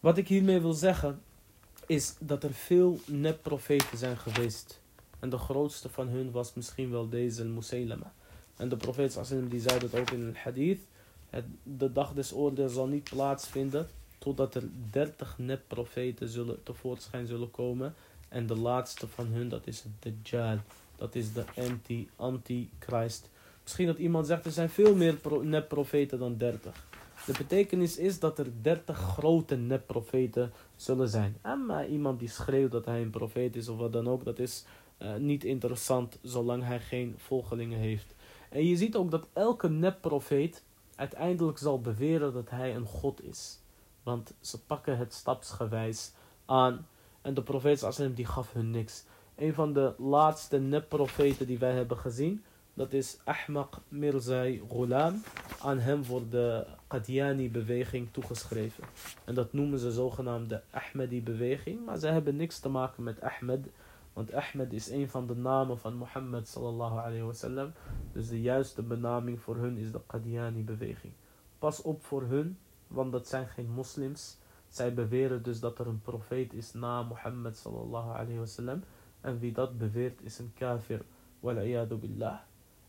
[0.00, 1.20] Wat ik hiermee wil zeggen
[1.86, 4.80] is dat er veel nep-profeten zijn geweest.
[5.18, 8.12] En de grootste van hun was misschien wel deze Musaylama.
[8.56, 10.80] En de profeet sallam die zei dat ook in een hadith.
[11.62, 17.94] de dag des oordeels zal niet plaatsvinden totdat er dertig nep-profeten zullen, tevoorschijn zullen komen.
[18.28, 20.58] En de laatste van hun dat is het Dajjal.
[20.96, 21.44] Dat is de
[22.16, 23.28] anti-Christ.
[23.70, 26.86] Misschien dat iemand zegt er zijn veel meer nep-profeten dan 30.
[27.26, 31.36] De betekenis is dat er 30 grote nep-profeten zullen zijn.
[31.42, 34.38] En maar iemand die schreeuwt dat hij een profeet is of wat dan ook, dat
[34.38, 34.64] is
[34.98, 38.14] uh, niet interessant zolang hij geen volgelingen heeft.
[38.48, 40.62] En je ziet ook dat elke nep-profeet
[40.94, 43.58] uiteindelijk zal beweren dat hij een god is.
[44.02, 46.12] Want ze pakken het stapsgewijs
[46.44, 46.86] aan.
[47.22, 49.04] En de profeet die gaf hun niks.
[49.36, 52.44] Een van de laatste nep-profeten die wij hebben gezien,
[52.74, 55.22] dat is Ahmaq Mirzai Ghulam.
[55.62, 58.84] Aan hem wordt de Qadiani-beweging toegeschreven.
[59.24, 61.84] En dat noemen ze zogenaamd de Ahmadi-beweging.
[61.84, 63.66] Maar ze hebben niks te maken met Ahmed.
[64.12, 67.72] Want Ahmed is een van de namen van Mohammed sallallahu alayhi wasallam.
[68.12, 71.12] Dus de juiste benaming voor hun is de Qadiani-beweging.
[71.58, 74.38] Pas op voor hun, want dat zijn geen moslims.
[74.68, 78.82] Zij beweren dus dat er een profeet is na Mohammed sallallahu alayhi wasallam.
[79.20, 81.02] En wie dat beweert is een kafir.
[81.40, 82.38] Wal'iyadu billah.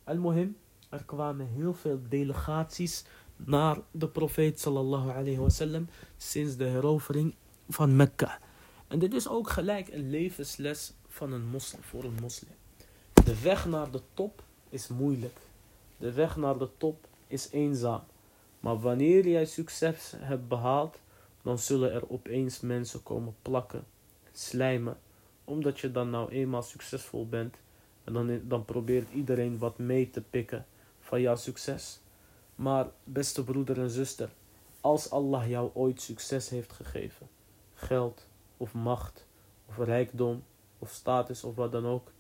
[0.03, 0.57] Al-Muhim,
[0.89, 3.03] er kwamen heel veel delegaties
[3.35, 5.87] naar de profeet sallallahu alayhi wasallam
[6.17, 7.35] sinds de herovering
[7.69, 8.39] van Mekka.
[8.87, 12.53] En dit is ook gelijk een levensles van een moslim, voor een moslim.
[13.23, 15.37] De weg naar de top is moeilijk.
[15.97, 18.01] De weg naar de top is eenzaam.
[18.59, 20.99] Maar wanneer jij succes hebt behaald,
[21.41, 23.83] dan zullen er opeens mensen komen plakken
[24.23, 24.97] en slijmen.
[25.43, 27.55] Omdat je dan nou eenmaal succesvol bent.
[28.03, 30.65] En dan, dan probeert iedereen wat mee te pikken
[30.99, 31.99] van jouw succes.
[32.55, 34.29] Maar beste broeder en zuster,
[34.81, 37.27] als Allah jou ooit succes heeft gegeven,
[37.73, 38.27] geld
[38.57, 39.25] of macht
[39.65, 40.43] of rijkdom
[40.79, 42.11] of status of wat dan ook,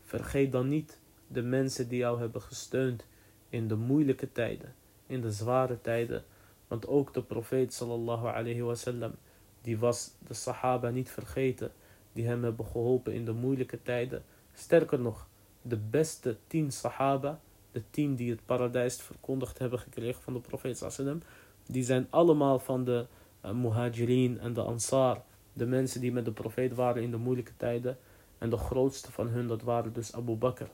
[0.00, 3.06] vergeet dan niet de mensen die jou hebben gesteund
[3.48, 4.74] in de moeilijke tijden,
[5.06, 6.24] in de zware tijden.
[6.68, 9.14] Want ook de profeet sallallahu alayhi wasallam,
[9.62, 11.72] die was de sahaba niet vergeten,
[12.12, 14.24] die hem hebben geholpen in de moeilijke tijden.
[14.52, 15.28] Sterker nog,
[15.62, 17.40] de beste tien sahaba,
[17.72, 21.22] de tien die het paradijs verkondigd hebben gekregen van de profeet sallam,
[21.66, 23.06] die zijn allemaal van de
[23.44, 27.56] uh, muhajirin en de ansar, de mensen die met de profeet waren in de moeilijke
[27.56, 27.98] tijden.
[28.38, 30.68] En de grootste van hun, dat waren dus Abu Bakr.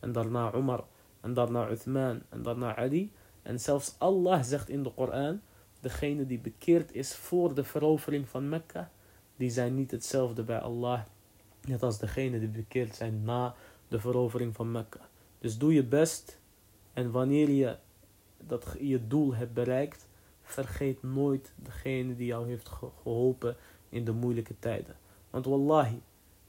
[0.00, 0.84] En daarna Umar.
[1.20, 2.22] En daarna Uthman.
[2.28, 3.12] En daarna Ali.
[3.42, 5.40] En zelfs Allah zegt in de Koran,
[5.80, 8.90] degene die bekeerd is voor de verovering van Mekka,
[9.36, 11.00] die zijn niet hetzelfde bij Allah.
[11.64, 13.54] Net als degene die bekeerd zijn na
[13.88, 15.08] de verovering van Mekka.
[15.38, 16.38] Dus doe je best.
[16.92, 17.76] En wanneer je
[18.46, 20.08] dat je doel hebt bereikt,
[20.42, 23.56] vergeet nooit degene die jou heeft geholpen
[23.88, 24.96] in de moeilijke tijden.
[25.30, 26.00] Want wallahi,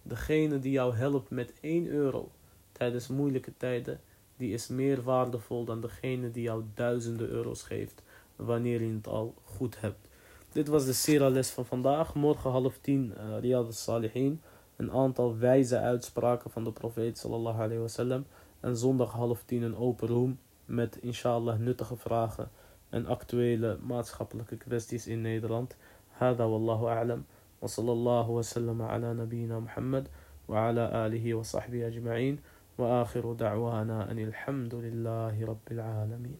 [0.01, 2.31] degene die jou helpt met 1 euro
[2.71, 4.01] tijdens moeilijke tijden,
[4.37, 8.01] die is meer waardevol dan degene die jou duizenden euro's geeft
[8.35, 10.07] wanneer je het al goed hebt.
[10.51, 12.15] Dit was de Sira les van vandaag.
[12.15, 14.41] Morgen half tien uh, Riyad al-Salihin
[14.76, 18.24] Een aantal wijze uitspraken van de profeet sallallahu alayhi wasallam.
[18.60, 22.50] En zondag half tien een open room met inshallah nuttige vragen
[22.88, 25.76] en actuele maatschappelijke kwesties in Nederland.
[26.18, 27.24] هذا والله أعلم
[27.60, 30.08] وصلى الله وسلم على نبينا محمد
[30.48, 32.38] وعلى آله وصحبه أجمعين
[32.78, 36.36] وآخر دعوانا أن الحمد لله رب العالمين